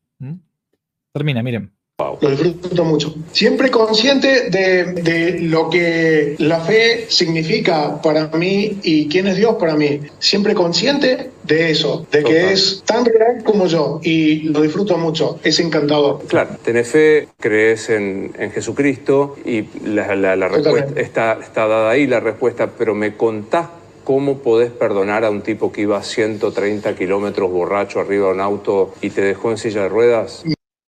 Termina, 1.13 1.43
miren. 1.43 1.78
Lo 2.21 2.31
disfruto 2.31 2.85
mucho. 2.85 3.13
Siempre 3.33 3.73
consciente 3.73 4.51
de, 4.51 5.41
lo 5.41 5.69
que 5.69 6.37
la 6.39 6.61
fe 6.61 7.07
significa 7.09 8.01
para 8.01 8.29
mí 8.29 8.79
y 8.85 9.09
quién 9.09 9.27
es 9.27 9.37
Dios 9.37 9.57
para 9.59 9.75
mí. 9.75 10.03
Siempre 10.21 10.55
consciente 10.55 11.31
de 11.43 11.73
eso, 11.73 12.07
de 12.13 12.23
que 12.23 12.53
es 12.53 12.85
tan 12.87 13.05
real 13.05 13.43
como 13.43 13.67
yo 13.67 13.99
y 14.01 14.43
lo 14.43 14.61
disfruto 14.63 14.97
mucho. 14.97 15.41
Es 15.43 15.59
encantador. 15.59 16.23
Claro, 16.29 16.51
tenés 16.63 16.87
fe, 16.87 17.27
crees 17.37 17.91
en, 17.91 18.33
Jesucristo 18.55 19.37
y 19.45 19.65
la, 19.85 20.37
respuesta 20.37 21.01
está, 21.01 21.41
está 21.43 21.67
dada 21.67 21.91
ahí, 21.91 22.07
la 22.07 22.21
respuesta, 22.21 22.71
pero 22.79 22.95
me 22.95 23.17
contás 23.17 23.67
¿Cómo 24.05 24.39
podés 24.39 24.71
perdonar 24.71 25.27
a 25.27 25.31
un 25.31 25.43
tipo 25.43 25.71
que 25.71 25.83
iba 25.83 25.99
a 25.99 26.03
130 26.03 26.95
kilómetros 26.95 27.51
borracho 27.51 28.01
arriba 28.01 28.29
de 28.29 28.35
un 28.35 28.41
auto 28.41 28.95
y 29.03 29.11
te 29.11 29.21
dejó 29.21 29.51
en 29.51 29.59
silla 29.59 29.83
de 29.83 29.91
ruedas? 29.91 30.45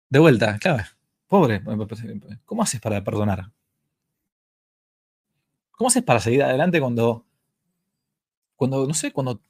De 0.10 0.20
vuelta, 0.20 0.58
claro. 0.60 0.84
Pobre, 1.36 1.62
¿cómo 2.46 2.64
haces 2.64 2.80
para 2.80 3.04
perdonar? 3.04 3.52
¿Cómo 5.72 5.90
haces 5.90 6.02
para 6.02 6.22
seguir 6.22 6.42
adelante 6.44 6.80
cuando, 6.80 7.26
cuando 8.56 8.88
no 8.88 8.94
sé, 8.94 9.12
cuando 9.12 9.42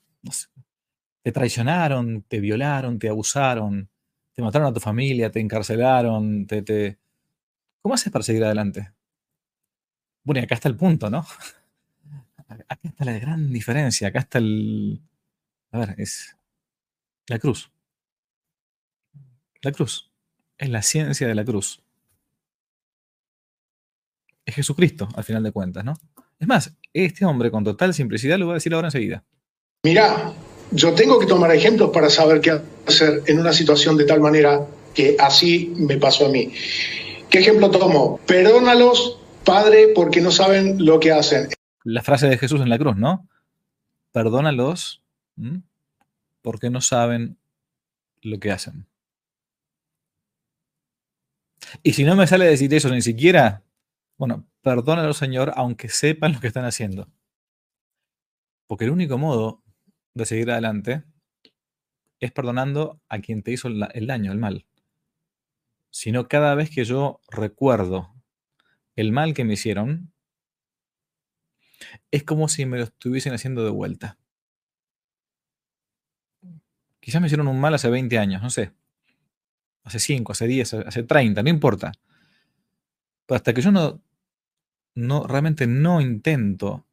te 1.21 1.32
traicionaron, 1.32 2.24
te 2.24 2.39
violaron, 2.39 2.98
te 2.98 3.08
abusaron, 3.08 3.88
te 4.34 4.41
mataron 4.41 4.67
a 4.69 4.74
tu 4.74 4.80
familia, 4.80 5.30
te 5.30 5.39
encarcelaron, 5.39 6.48
te, 6.48 6.63
te... 6.63 6.98
¿Cómo 7.84 7.93
haces 7.93 8.12
para 8.12 8.24
seguir 8.24 8.43
adelante? 8.43 8.91
Bueno, 10.24 10.41
y 10.41 10.43
acá 10.45 10.56
está 10.56 10.69
el 10.69 10.78
punto, 10.78 11.12
¿no? 11.12 11.19
Acá 12.48 12.80
está 12.82 13.06
la 13.06 13.19
gran 13.19 13.54
diferencia, 13.54 14.08
acá 14.08 14.19
está 14.21 14.39
el... 14.39 15.04
A 15.69 15.78
ver, 15.78 15.95
es 16.00 16.36
la 17.28 17.38
cruz. 17.38 17.71
La 19.62 19.71
cruz 19.71 20.14
es 20.58 20.70
la 20.70 20.82
ciencia 20.82 21.28
de 21.28 21.36
la 21.36 21.46
cruz. 21.46 21.82
Es 24.46 24.56
Jesucristo, 24.56 25.10
al 25.15 25.24
final 25.24 25.44
de 25.44 25.52
cuentas, 25.52 25.84
¿no? 25.84 25.94
Es 26.39 26.48
más, 26.48 26.76
este 26.94 27.26
hombre 27.26 27.50
con 27.50 27.63
total 27.63 27.94
simplicidad 27.94 28.38
lo 28.38 28.46
voy 28.46 28.54
a 28.54 28.56
decir 28.56 28.74
ahora 28.74 28.88
enseguida. 28.88 29.24
Mirá, 29.84 30.34
yo 30.72 30.94
tengo 30.94 31.20
que 31.20 31.26
tomar 31.26 31.52
ejemplos 31.52 31.91
para 31.91 32.10
saber 32.10 32.41
qué 32.41 32.62
hacer 32.88 33.22
en 33.26 33.39
una 33.39 33.54
situación 33.54 33.98
de 33.98 34.06
tal 34.06 34.20
manera 34.20 34.65
que 34.94 35.15
así 35.20 35.74
me 35.78 35.98
pasó 35.98 36.28
a 36.28 36.30
mí. 36.30 36.52
¿Qué 37.30 37.39
ejemplo 37.39 37.70
tomo? 37.70 38.20
Perdónalos, 38.26 39.20
Padre, 39.44 39.89
porque 39.94 40.22
no 40.22 40.32
saben 40.32 40.86
lo 40.86 41.00
que 41.00 41.12
hacen. 41.12 41.50
La 41.84 42.02
frase 42.02 42.28
de 42.28 42.38
Jesús 42.38 42.62
en 42.62 42.70
la 42.70 42.78
cruz, 42.78 42.96
¿no? 42.96 43.28
Perdónalos 44.12 45.02
porque 46.41 46.70
no 46.70 46.82
saben 46.82 47.38
lo 48.22 48.39
que 48.39 48.52
hacen. 48.52 48.88
Y 51.84 51.93
si 51.93 52.04
no 52.04 52.15
me 52.15 52.28
sale 52.28 52.45
decir 52.45 52.73
eso 52.73 52.89
ni 52.89 53.01
siquiera, 53.01 53.63
bueno, 54.17 54.47
perdónalo, 54.62 55.13
Señor, 55.13 55.54
aunque 55.56 55.89
sepan 55.89 56.34
lo 56.34 56.39
que 56.39 56.47
están 56.47 56.65
haciendo. 56.65 57.10
Porque 58.67 58.86
el 58.86 58.91
único 58.91 59.17
modo 59.17 59.63
de 60.13 60.25
seguir 60.25 60.51
adelante 60.51 61.04
es 62.19 62.32
perdonando 62.32 63.01
a 63.10 63.19
quien 63.19 63.43
te 63.43 63.51
hizo 63.51 63.67
el 63.67 64.08
daño, 64.08 64.32
el 64.32 64.39
mal. 64.39 64.65
Sino 65.91 66.28
cada 66.28 66.56
vez 66.56 66.69
que 66.69 66.84
yo 66.86 67.19
recuerdo 67.30 68.13
el 68.95 69.12
mal 69.12 69.34
que 69.34 69.43
me 69.43 69.54
hicieron, 69.54 70.13
es 72.12 72.23
como 72.23 72.47
si 72.47 72.65
me 72.65 72.78
lo 72.78 72.86
estuviesen 72.86 73.34
haciendo 73.34 73.63
de 73.63 73.69
vuelta. 73.69 74.17
Quizás 76.99 77.21
me 77.21 77.28
hicieron 77.28 77.47
un 77.47 77.60
mal 77.60 77.73
hace 77.73 77.89
20 77.89 78.17
años, 78.17 78.41
no 78.41 78.49
sé. 78.49 78.71
Hace 79.86 80.00
5, 80.00 80.32
hace 80.34 80.48
10, 80.48 80.74
hace 80.74 81.04
30, 81.04 81.41
no 81.43 81.50
importa. 81.50 81.93
Pero 83.26 83.36
hasta 83.38 83.54
que 83.54 83.62
yo 83.62 83.71
no, 83.71 84.02
no 84.95 85.26
realmente 85.28 85.67
no 85.67 86.02
intento 86.02 86.86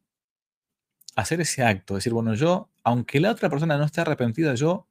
hacer 1.15 1.41
ese 1.41 1.63
acto, 1.63 1.95
decir, 1.95 2.13
bueno, 2.13 2.33
yo, 2.33 2.69
aunque 2.83 3.19
la 3.19 3.31
otra 3.31 3.49
persona 3.49 3.77
no 3.77 3.85
esté 3.85 4.01
arrepentida, 4.01 4.55
yo, 4.55 4.87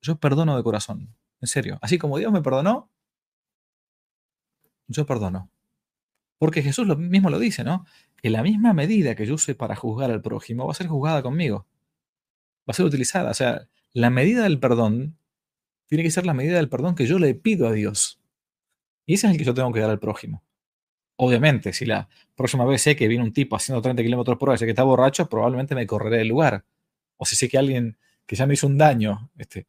yo 0.00 0.16
perdono 0.16 0.56
de 0.56 0.62
corazón. 0.62 1.14
En 1.40 1.48
serio. 1.48 1.78
Así 1.82 1.98
como 1.98 2.18
Dios 2.18 2.32
me 2.32 2.42
perdonó, 2.42 2.90
yo 4.88 5.06
perdono. 5.06 5.50
Porque 6.38 6.62
Jesús 6.62 6.86
lo 6.86 6.96
mismo 6.96 7.30
lo 7.30 7.38
dice, 7.38 7.64
¿no? 7.64 7.86
Que 8.16 8.30
la 8.30 8.42
misma 8.42 8.72
medida 8.72 9.14
que 9.14 9.26
yo 9.26 9.34
use 9.34 9.54
para 9.54 9.76
juzgar 9.76 10.10
al 10.10 10.22
prójimo 10.22 10.66
va 10.66 10.72
a 10.72 10.74
ser 10.74 10.86
juzgada 10.86 11.22
conmigo. 11.22 11.66
Va 12.68 12.72
a 12.72 12.72
ser 12.72 12.86
utilizada. 12.86 13.30
O 13.30 13.34
sea, 13.34 13.68
la 13.92 14.10
medida 14.10 14.42
del 14.42 14.58
perdón 14.58 15.16
tiene 15.86 16.04
que 16.04 16.10
ser 16.10 16.26
la 16.26 16.34
medida 16.34 16.56
del 16.56 16.68
perdón 16.68 16.94
que 16.94 17.06
yo 17.06 17.18
le 17.18 17.34
pido 17.34 17.66
a 17.68 17.72
Dios. 17.72 18.20
Y 19.06 19.14
ese 19.14 19.26
es 19.26 19.32
el 19.32 19.38
que 19.38 19.44
yo 19.44 19.54
tengo 19.54 19.72
que 19.72 19.80
dar 19.80 19.90
al 19.90 20.00
prójimo. 20.00 20.42
Obviamente, 21.16 21.72
si 21.72 21.86
la 21.86 22.08
próxima 22.34 22.64
vez 22.64 22.82
sé 22.82 22.96
que 22.96 23.08
viene 23.08 23.24
un 23.24 23.32
tipo 23.32 23.56
haciendo 23.56 23.80
30 23.80 24.02
kilómetros 24.02 24.36
por 24.36 24.50
hora 24.50 24.56
y 24.56 24.58
sé 24.58 24.66
que 24.66 24.72
está 24.72 24.82
borracho, 24.82 25.28
probablemente 25.28 25.74
me 25.74 25.86
correré 25.86 26.18
del 26.18 26.28
lugar. 26.28 26.64
O 27.16 27.24
si 27.24 27.36
sé 27.36 27.48
que 27.48 27.56
alguien 27.56 27.98
que 28.26 28.36
ya 28.36 28.46
me 28.46 28.54
hizo 28.54 28.66
un 28.66 28.76
daño, 28.76 29.30
este, 29.38 29.66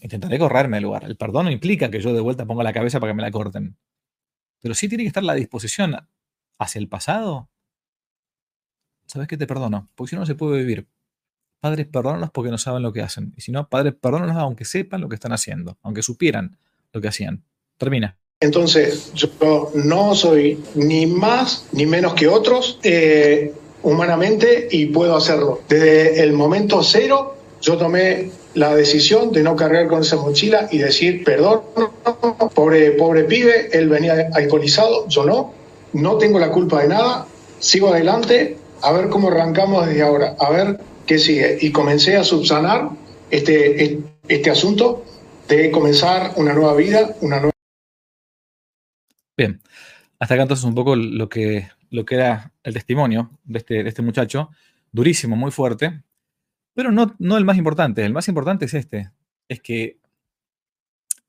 intentaré 0.00 0.38
correrme 0.38 0.76
del 0.76 0.84
lugar. 0.84 1.04
El 1.04 1.16
perdón 1.16 1.46
no 1.46 1.50
implica 1.50 1.90
que 1.90 2.00
yo 2.00 2.12
de 2.12 2.20
vuelta 2.20 2.46
ponga 2.46 2.62
la 2.62 2.72
cabeza 2.72 3.00
para 3.00 3.12
que 3.12 3.16
me 3.16 3.22
la 3.22 3.30
corten. 3.30 3.76
Pero 4.60 4.74
sí 4.74 4.88
tiene 4.88 5.04
que 5.04 5.08
estar 5.08 5.24
la 5.24 5.34
disposición 5.34 5.96
hacia 6.58 6.78
el 6.78 6.88
pasado. 6.88 7.50
¿Sabes 9.06 9.28
qué 9.28 9.36
te 9.36 9.46
perdono? 9.46 9.88
Porque 9.94 10.10
si 10.10 10.16
no, 10.16 10.20
no 10.20 10.26
se 10.26 10.34
puede 10.34 10.58
vivir. 10.58 10.86
Padres, 11.60 11.86
perdónalos 11.86 12.30
porque 12.30 12.50
no 12.50 12.58
saben 12.58 12.82
lo 12.82 12.92
que 12.92 13.02
hacen. 13.02 13.32
Y 13.36 13.40
si 13.40 13.52
no, 13.52 13.68
padres, 13.68 13.94
perdónalos 14.00 14.36
aunque 14.36 14.64
sepan 14.64 15.00
lo 15.00 15.08
que 15.08 15.16
están 15.16 15.32
haciendo, 15.32 15.76
aunque 15.82 16.02
supieran 16.02 16.56
lo 16.92 17.00
que 17.00 17.08
hacían. 17.08 17.44
Termina. 17.76 18.16
Entonces, 18.40 19.12
yo 19.14 19.72
no 19.74 20.14
soy 20.14 20.62
ni 20.76 21.06
más 21.06 21.66
ni 21.72 21.86
menos 21.86 22.14
que 22.14 22.28
otros 22.28 22.78
eh, 22.84 23.52
humanamente 23.82 24.68
y 24.70 24.86
puedo 24.86 25.16
hacerlo. 25.16 25.62
Desde 25.68 26.22
el 26.22 26.32
momento 26.32 26.82
cero, 26.84 27.36
yo 27.60 27.76
tomé 27.76 28.30
la 28.54 28.76
decisión 28.76 29.32
de 29.32 29.42
no 29.42 29.56
cargar 29.56 29.88
con 29.88 30.02
esa 30.02 30.16
mochila 30.16 30.68
y 30.70 30.78
decir, 30.78 31.24
perdón, 31.24 31.62
pobre, 32.54 32.92
pobre 32.92 33.24
pibe, 33.24 33.68
él 33.72 33.88
venía 33.88 34.30
alcoholizado, 34.32 35.08
yo 35.08 35.24
no, 35.24 35.52
no 35.92 36.16
tengo 36.18 36.38
la 36.38 36.50
culpa 36.50 36.82
de 36.82 36.88
nada, 36.88 37.26
sigo 37.58 37.92
adelante, 37.92 38.56
a 38.82 38.92
ver 38.92 39.08
cómo 39.08 39.28
arrancamos 39.28 39.86
desde 39.86 40.02
ahora, 40.02 40.36
a 40.38 40.50
ver 40.50 40.80
qué 41.08 41.18
sigue. 41.18 41.58
Y 41.60 41.72
comencé 41.72 42.16
a 42.16 42.22
subsanar 42.22 42.90
este, 43.30 43.98
este 44.28 44.50
asunto 44.50 45.04
de 45.48 45.72
comenzar 45.72 46.34
una 46.36 46.52
nueva 46.54 46.76
vida, 46.76 47.16
una 47.22 47.38
nueva... 47.38 47.52
Bien, 49.36 49.60
hasta 50.18 50.34
acá 50.34 50.42
entonces 50.42 50.64
un 50.64 50.74
poco 50.74 50.94
lo 50.94 51.28
que, 51.28 51.68
lo 51.90 52.04
que 52.04 52.14
era 52.16 52.52
el 52.62 52.74
testimonio 52.74 53.30
de 53.44 53.58
este, 53.58 53.88
este 53.88 54.02
muchacho, 54.02 54.50
durísimo, 54.92 55.34
muy 55.34 55.50
fuerte, 55.50 56.02
pero 56.74 56.92
no, 56.92 57.16
no 57.18 57.38
el 57.38 57.44
más 57.44 57.56
importante. 57.56 58.04
El 58.04 58.12
más 58.12 58.28
importante 58.28 58.66
es 58.66 58.74
este, 58.74 59.10
es 59.48 59.60
que 59.60 59.98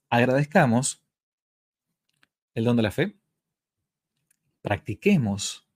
agradezcamos 0.09 1.01
el 2.53 2.65
don 2.65 2.75
de 2.75 2.83
la 2.83 2.91
fe, 2.91 3.15
practiquemos 4.61 5.67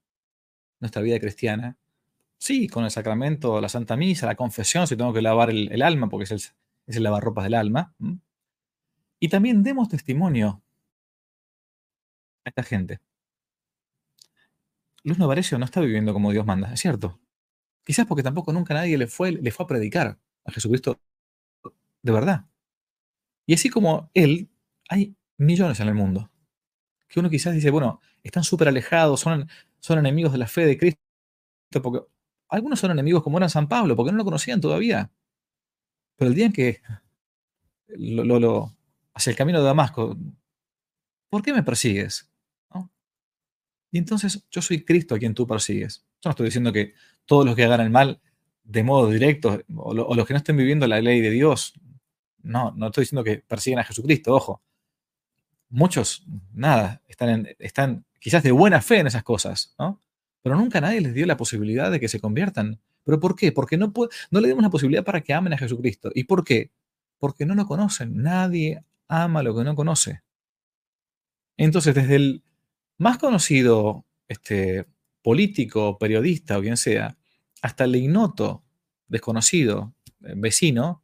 nuestra 0.80 1.00
vida 1.00 1.18
cristiana, 1.18 1.78
sí, 2.44 2.68
con 2.68 2.84
el 2.84 2.90
sacramento, 2.90 3.58
la 3.60 3.70
Santa 3.70 3.96
Misa, 3.96 4.26
la 4.26 4.36
confesión, 4.36 4.86
si 4.86 4.96
tengo 4.96 5.14
que 5.14 5.22
lavar 5.22 5.48
el, 5.48 5.80
alma, 5.80 6.10
porque 6.10 6.24
es 6.24 6.30
el, 6.30 6.40
es 6.86 6.96
el 6.96 7.02
lavarropas 7.02 7.44
del 7.44 7.54
alma, 7.54 7.94
y 9.18 9.28
también 9.28 9.62
demos 9.62 9.88
testimonio 9.88 10.62
a 12.44 12.50
esta 12.50 12.62
gente. 12.62 13.00
Luz 15.04 15.18
Novarecio 15.18 15.58
no 15.58 15.64
está 15.64 15.80
viviendo 15.80 16.12
como 16.12 16.32
Dios 16.32 16.44
manda, 16.44 16.72
es 16.72 16.80
cierto. 16.80 17.18
Quizás 17.82 18.06
porque 18.06 18.22
tampoco 18.22 18.52
nunca 18.52 18.74
nadie 18.74 18.98
le 18.98 19.06
fue, 19.06 19.32
le 19.32 19.50
fue 19.50 19.64
a 19.64 19.66
predicar 19.66 20.18
a 20.44 20.52
Jesucristo 20.52 21.00
de 22.02 22.12
verdad. 22.12 22.44
Y 23.46 23.54
así 23.54 23.70
como 23.70 24.10
él, 24.12 24.50
hay 24.90 25.16
millones 25.38 25.80
en 25.80 25.88
el 25.88 25.94
mundo. 25.94 26.30
Que 27.08 27.20
uno 27.20 27.30
quizás 27.30 27.54
dice, 27.54 27.70
bueno, 27.70 28.00
están 28.22 28.44
súper 28.44 28.68
alejados, 28.68 29.20
son, 29.20 29.48
son 29.80 29.98
enemigos 29.98 30.32
de 30.32 30.38
la 30.38 30.46
fe 30.46 30.66
de 30.66 30.76
Cristo, 30.76 31.00
porque 31.82 32.13
algunos 32.48 32.80
son 32.80 32.90
enemigos 32.90 33.22
como 33.22 33.38
era 33.38 33.48
San 33.48 33.68
Pablo, 33.68 33.96
porque 33.96 34.12
no 34.12 34.18
lo 34.18 34.24
conocían 34.24 34.60
todavía. 34.60 35.10
Pero 36.16 36.28
el 36.30 36.34
día 36.34 36.46
en 36.46 36.52
que 36.52 36.80
lo, 37.88 38.24
lo, 38.38 38.76
hacia 39.14 39.30
el 39.30 39.36
camino 39.36 39.58
de 39.58 39.64
Damasco, 39.64 40.16
¿por 41.28 41.42
qué 41.42 41.52
me 41.52 41.62
persigues? 41.62 42.30
Y 43.94 43.98
entonces 43.98 44.44
yo 44.50 44.60
soy 44.60 44.84
Cristo 44.84 45.14
a 45.14 45.20
quien 45.20 45.34
tú 45.34 45.46
persigues. 45.46 46.04
Yo 46.20 46.28
no 46.28 46.30
estoy 46.30 46.46
diciendo 46.46 46.72
que 46.72 46.94
todos 47.26 47.46
los 47.46 47.54
que 47.54 47.62
hagan 47.62 47.80
el 47.80 47.90
mal 47.90 48.20
de 48.64 48.82
modo 48.82 49.08
directo, 49.08 49.62
o, 49.76 49.94
los 49.94 50.26
que 50.26 50.34
no 50.34 50.38
estén 50.38 50.56
viviendo 50.56 50.88
la 50.88 51.00
ley 51.00 51.20
de 51.20 51.30
Dios, 51.30 51.74
no, 52.42 52.72
no 52.72 52.86
estoy 52.86 53.02
diciendo 53.02 53.22
que 53.22 53.36
persiguen 53.46 53.78
a 53.78 53.84
Jesucristo, 53.84 54.34
ojo. 54.34 54.62
Muchos, 55.68 56.26
nada, 56.52 57.02
están, 57.06 57.46
están 57.60 58.04
quizás 58.18 58.42
de 58.42 58.50
buena 58.50 58.80
fe 58.80 58.98
en 58.98 59.06
esas 59.06 59.22
cosas, 59.22 59.76
¿no? 59.78 60.00
Pero 60.44 60.56
nunca 60.56 60.78
nadie 60.82 61.00
les 61.00 61.14
dio 61.14 61.24
la 61.24 61.38
posibilidad 61.38 61.90
de 61.90 61.98
que 61.98 62.06
se 62.06 62.20
conviertan. 62.20 62.78
¿Pero 63.02 63.18
por 63.18 63.34
qué? 63.34 63.50
Porque 63.50 63.78
no, 63.78 63.90
le 64.30 64.48
demos 64.48 64.62
la 64.62 64.68
posibilidad 64.68 65.02
para 65.02 65.22
que 65.22 65.32
amen 65.32 65.54
a 65.54 65.56
Jesucristo. 65.58 66.10
¿Y 66.14 66.24
por 66.24 66.44
qué? 66.44 66.70
Porque 67.18 67.46
no 67.46 67.54
lo 67.54 67.64
conocen. 67.64 68.22
Nadie 68.22 68.84
ama 69.08 69.42
lo 69.42 69.56
que 69.56 69.64
no 69.64 69.74
conoce. 69.74 70.22
Entonces, 71.56 71.94
desde 71.94 72.16
el 72.16 72.44
más 72.98 73.16
conocido 73.16 74.04
este, 74.28 74.86
político, 75.22 75.96
periodista 75.98 76.58
o 76.58 76.60
quien 76.60 76.76
sea, 76.76 77.16
hasta 77.62 77.84
el 77.84 77.96
ignoto, 77.96 78.62
desconocido, 79.08 79.94
eh, 80.24 80.34
vecino, 80.36 81.02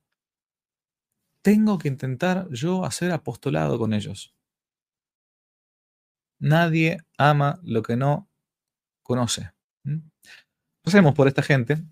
tengo 1.41 1.79
que 1.79 1.89
intentar 1.89 2.47
yo 2.51 2.85
hacer 2.85 3.11
apostolado 3.11 3.79
con 3.79 3.95
ellos. 3.95 4.35
Nadie 6.39 6.99
ama 7.17 7.59
lo 7.63 7.83
que 7.83 7.97
no 7.97 8.30
conoce. 9.11 9.51
Pasemos 10.83 11.15
por 11.15 11.27
esta 11.27 11.43
gente, 11.43 11.83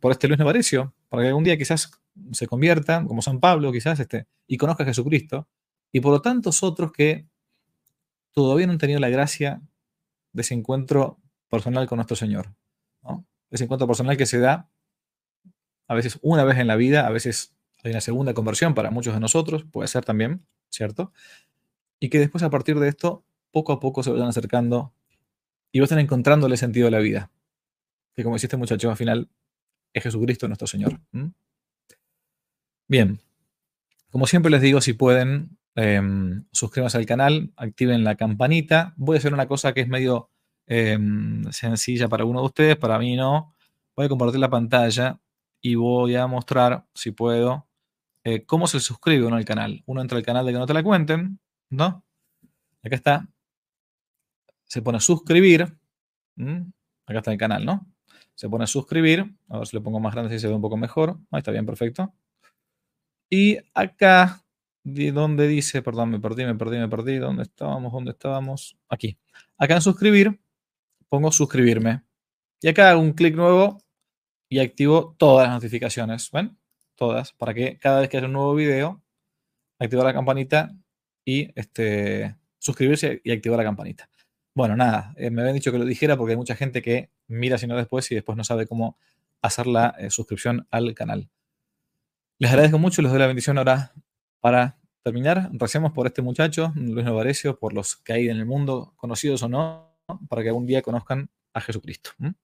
por 0.00 0.10
este 0.10 0.26
Luis 0.26 0.36
Nevarecio, 0.36 0.92
para 1.08 1.22
que 1.22 1.28
algún 1.28 1.44
día 1.44 1.56
quizás 1.56 1.92
se 2.32 2.48
convierta, 2.48 3.04
como 3.06 3.22
San 3.22 3.38
Pablo, 3.38 3.70
quizás, 3.70 4.00
este, 4.00 4.26
y 4.48 4.56
conozca 4.56 4.82
a 4.82 4.86
Jesucristo, 4.86 5.46
y 5.92 6.00
por 6.00 6.10
lo 6.10 6.20
tantos 6.20 6.64
otros 6.64 6.90
que 6.90 7.28
todavía 8.32 8.66
no 8.66 8.72
han 8.72 8.78
tenido 8.78 8.98
la 8.98 9.10
gracia 9.10 9.62
de 10.32 10.42
ese 10.42 10.54
encuentro 10.54 11.20
personal 11.48 11.86
con 11.86 11.98
nuestro 11.98 12.16
Señor. 12.16 12.52
Ese 13.52 13.64
encuentro 13.64 13.86
personal 13.86 14.16
que 14.16 14.26
se 14.26 14.40
da 14.40 14.68
a 15.86 15.94
veces 15.94 16.18
una 16.20 16.42
vez 16.42 16.58
en 16.58 16.66
la 16.66 16.74
vida, 16.74 17.06
a 17.06 17.10
veces 17.10 17.54
hay 17.84 17.92
una 17.92 18.00
segunda 18.00 18.34
conversión 18.34 18.74
para 18.74 18.90
muchos 18.90 19.14
de 19.14 19.20
nosotros, 19.20 19.64
puede 19.70 19.86
ser 19.86 20.04
también, 20.04 20.44
¿cierto? 20.68 21.12
Y 22.00 22.08
que 22.08 22.18
después 22.18 22.42
a 22.42 22.50
partir 22.50 22.80
de 22.80 22.88
esto, 22.88 23.24
poco 23.52 23.72
a 23.72 23.78
poco 23.78 24.02
se 24.02 24.10
vayan 24.10 24.28
acercando 24.28 24.92
y 25.72 25.80
vayan 25.80 25.98
encontrándole 26.00 26.56
sentido 26.56 26.88
a 26.88 26.90
la 26.90 26.98
vida. 26.98 27.30
Que 28.14 28.22
como 28.22 28.36
dice 28.36 28.46
este 28.46 28.56
muchacho, 28.56 28.90
al 28.90 28.96
final 28.96 29.28
es 29.92 30.02
Jesucristo 30.02 30.46
nuestro 30.48 30.66
Señor. 30.66 31.00
Bien, 32.88 33.20
como 34.10 34.26
siempre 34.26 34.50
les 34.50 34.62
digo, 34.62 34.80
si 34.80 34.92
pueden, 34.92 35.58
em, 35.74 36.44
suscríbanse 36.52 36.98
al 36.98 37.06
canal, 37.06 37.52
activen 37.56 38.04
la 38.04 38.16
campanita. 38.16 38.94
Voy 38.96 39.16
a 39.16 39.18
hacer 39.18 39.32
una 39.32 39.46
cosa 39.46 39.72
que 39.72 39.80
es 39.80 39.88
medio 39.88 40.30
Em, 40.72 41.42
sencilla 41.50 42.08
para 42.08 42.24
uno 42.24 42.38
de 42.40 42.46
ustedes, 42.46 42.76
para 42.76 42.96
mí 42.96 43.16
no. 43.16 43.56
Voy 43.96 44.06
a 44.06 44.08
compartir 44.08 44.38
la 44.38 44.50
pantalla 44.50 45.20
y 45.60 45.74
voy 45.74 46.14
a 46.14 46.28
mostrar, 46.28 46.86
si 46.94 47.10
puedo, 47.10 47.66
eh, 48.22 48.44
cómo 48.46 48.68
se 48.68 48.78
suscribe 48.78 49.26
uno 49.26 49.34
al 49.34 49.44
canal. 49.44 49.82
Uno 49.86 50.00
entra 50.00 50.16
al 50.16 50.24
canal 50.24 50.46
de 50.46 50.52
que 50.52 50.58
no 50.58 50.66
te 50.66 50.74
la 50.74 50.84
cuenten, 50.84 51.40
¿no? 51.70 52.04
Acá 52.84 52.94
está. 52.94 53.28
Se 54.70 54.82
pone 54.82 55.00
suscribir. 55.00 55.62
Acá 57.06 57.18
está 57.18 57.32
el 57.32 57.38
canal, 57.38 57.64
¿no? 57.64 57.92
Se 58.34 58.48
pone 58.48 58.66
suscribir. 58.66 59.34
A 59.48 59.58
ver 59.58 59.66
si 59.66 59.76
le 59.76 59.82
pongo 59.82 59.98
más 59.98 60.14
grande, 60.14 60.32
si 60.32 60.38
se 60.38 60.46
ve 60.46 60.54
un 60.54 60.62
poco 60.62 60.76
mejor. 60.76 61.18
Ahí 61.32 61.38
está 61.38 61.50
bien, 61.50 61.66
perfecto. 61.66 62.14
Y 63.28 63.58
acá, 63.74 64.44
donde 64.84 65.48
dice, 65.48 65.82
perdón, 65.82 66.10
me 66.10 66.20
perdí, 66.20 66.44
me 66.44 66.54
perdí, 66.54 66.78
me 66.78 66.88
perdí. 66.88 67.16
¿Dónde 67.16 67.42
estábamos? 67.42 67.92
¿Dónde 67.92 68.12
estábamos? 68.12 68.78
Aquí. 68.88 69.18
Acá 69.58 69.74
en 69.74 69.82
suscribir 69.82 70.40
pongo 71.10 71.32
suscribirme. 71.32 72.02
Y 72.62 72.68
acá 72.68 72.90
hago 72.90 73.00
un 73.00 73.12
clic 73.12 73.34
nuevo 73.34 73.82
y 74.48 74.60
activo 74.60 75.16
todas 75.18 75.48
las 75.48 75.56
notificaciones. 75.56 76.30
¿Ven? 76.30 76.56
Todas. 76.94 77.32
Para 77.32 77.52
que 77.52 77.78
cada 77.78 78.00
vez 78.00 78.08
que 78.08 78.16
haya 78.16 78.26
un 78.26 78.32
nuevo 78.32 78.54
video, 78.54 79.02
activar 79.78 80.06
la 80.06 80.14
campanita 80.14 80.70
y 81.24 81.50
este, 81.58 82.36
suscribirse 82.58 83.20
y 83.24 83.32
activar 83.32 83.58
la 83.58 83.64
campanita. 83.64 84.08
Bueno, 84.54 84.76
nada, 84.76 85.14
eh, 85.16 85.30
me 85.30 85.42
habían 85.42 85.54
dicho 85.54 85.70
que 85.70 85.78
lo 85.78 85.84
dijera 85.84 86.16
porque 86.16 86.32
hay 86.32 86.36
mucha 86.36 86.56
gente 86.56 86.82
que 86.82 87.10
mira 87.28 87.56
sino 87.56 87.76
después 87.76 88.10
y 88.10 88.14
después 88.14 88.36
no 88.36 88.44
sabe 88.44 88.66
cómo 88.66 88.96
hacer 89.42 89.66
la 89.66 89.94
eh, 89.98 90.10
suscripción 90.10 90.66
al 90.70 90.94
canal. 90.94 91.30
Les 92.38 92.50
agradezco 92.50 92.78
mucho, 92.78 93.02
les 93.02 93.10
doy 93.10 93.20
la 93.20 93.26
bendición 93.26 93.58
ahora 93.58 93.92
para 94.40 94.78
terminar. 95.02 95.50
Recemos 95.52 95.92
por 95.92 96.06
este 96.06 96.22
muchacho, 96.22 96.72
Luis 96.74 97.04
Novarecio, 97.04 97.58
por 97.58 97.72
los 97.72 97.96
que 97.96 98.12
hay 98.12 98.28
en 98.28 98.38
el 98.38 98.46
mundo, 98.46 98.92
conocidos 98.96 99.42
o 99.42 99.48
no, 99.48 99.96
para 100.28 100.42
que 100.42 100.48
algún 100.48 100.66
día 100.66 100.82
conozcan 100.82 101.30
a 101.52 101.60
Jesucristo. 101.60 102.10
En 102.20 102.34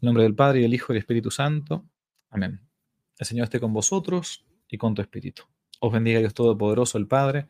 nombre 0.00 0.24
del 0.24 0.34
Padre 0.34 0.58
y 0.58 0.62
del 0.62 0.74
Hijo 0.74 0.92
y 0.92 0.94
del 0.94 1.00
Espíritu 1.00 1.30
Santo. 1.30 1.84
Amén. 2.30 2.60
El 3.18 3.26
Señor 3.26 3.44
esté 3.44 3.60
con 3.60 3.72
vosotros 3.72 4.44
y 4.68 4.76
con 4.76 4.94
tu 4.94 5.02
Espíritu. 5.02 5.44
Os 5.80 5.92
bendiga 5.92 6.18
Dios 6.18 6.34
Todopoderoso, 6.34 6.98
el 6.98 7.06
Padre, 7.06 7.46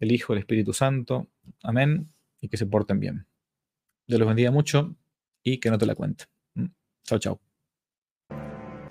el 0.00 0.12
Hijo, 0.12 0.32
el 0.32 0.40
Espíritu 0.40 0.72
Santo. 0.72 1.28
Amén. 1.62 2.12
Y 2.46 2.48
que 2.48 2.56
se 2.56 2.66
porten 2.66 3.00
bien. 3.00 3.26
Dios 4.06 4.20
los 4.20 4.28
bendiga 4.28 4.52
mucho 4.52 4.94
y 5.42 5.58
que 5.58 5.68
no 5.68 5.78
te 5.78 5.84
la 5.84 5.96
cuente. 5.96 6.26
Chao, 7.02 7.18
chao. 7.18 7.40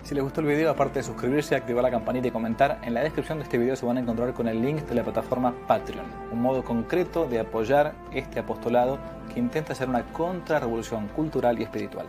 Si 0.02 0.14
les 0.14 0.22
gustó 0.22 0.42
el 0.42 0.46
video, 0.46 0.70
aparte 0.70 0.98
de 0.98 1.04
suscribirse, 1.04 1.56
activar 1.56 1.82
la 1.82 1.90
campanita 1.90 2.28
y 2.28 2.30
comentar, 2.30 2.82
en 2.84 2.92
la 2.92 3.00
descripción 3.00 3.38
de 3.38 3.44
este 3.44 3.56
video 3.56 3.74
se 3.74 3.86
van 3.86 3.96
a 3.96 4.00
encontrar 4.00 4.34
con 4.34 4.46
el 4.46 4.60
link 4.60 4.82
de 4.82 4.94
la 4.94 5.04
plataforma 5.04 5.54
Patreon, 5.66 6.04
un 6.30 6.42
modo 6.42 6.62
concreto 6.64 7.26
de 7.26 7.40
apoyar 7.40 7.94
este 8.12 8.40
apostolado 8.40 8.98
que 9.32 9.40
intenta 9.40 9.72
hacer 9.72 9.88
una 9.88 10.04
contrarrevolución 10.12 11.08
cultural 11.08 11.58
y 11.58 11.62
espiritual. 11.62 12.06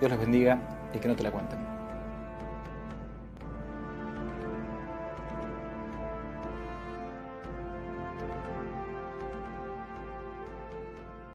Dios 0.00 0.10
les 0.10 0.20
bendiga 0.20 0.90
y 0.94 0.98
que 0.98 1.08
no 1.08 1.16
te 1.16 1.22
la 1.22 1.30
cuenten. 1.30 1.73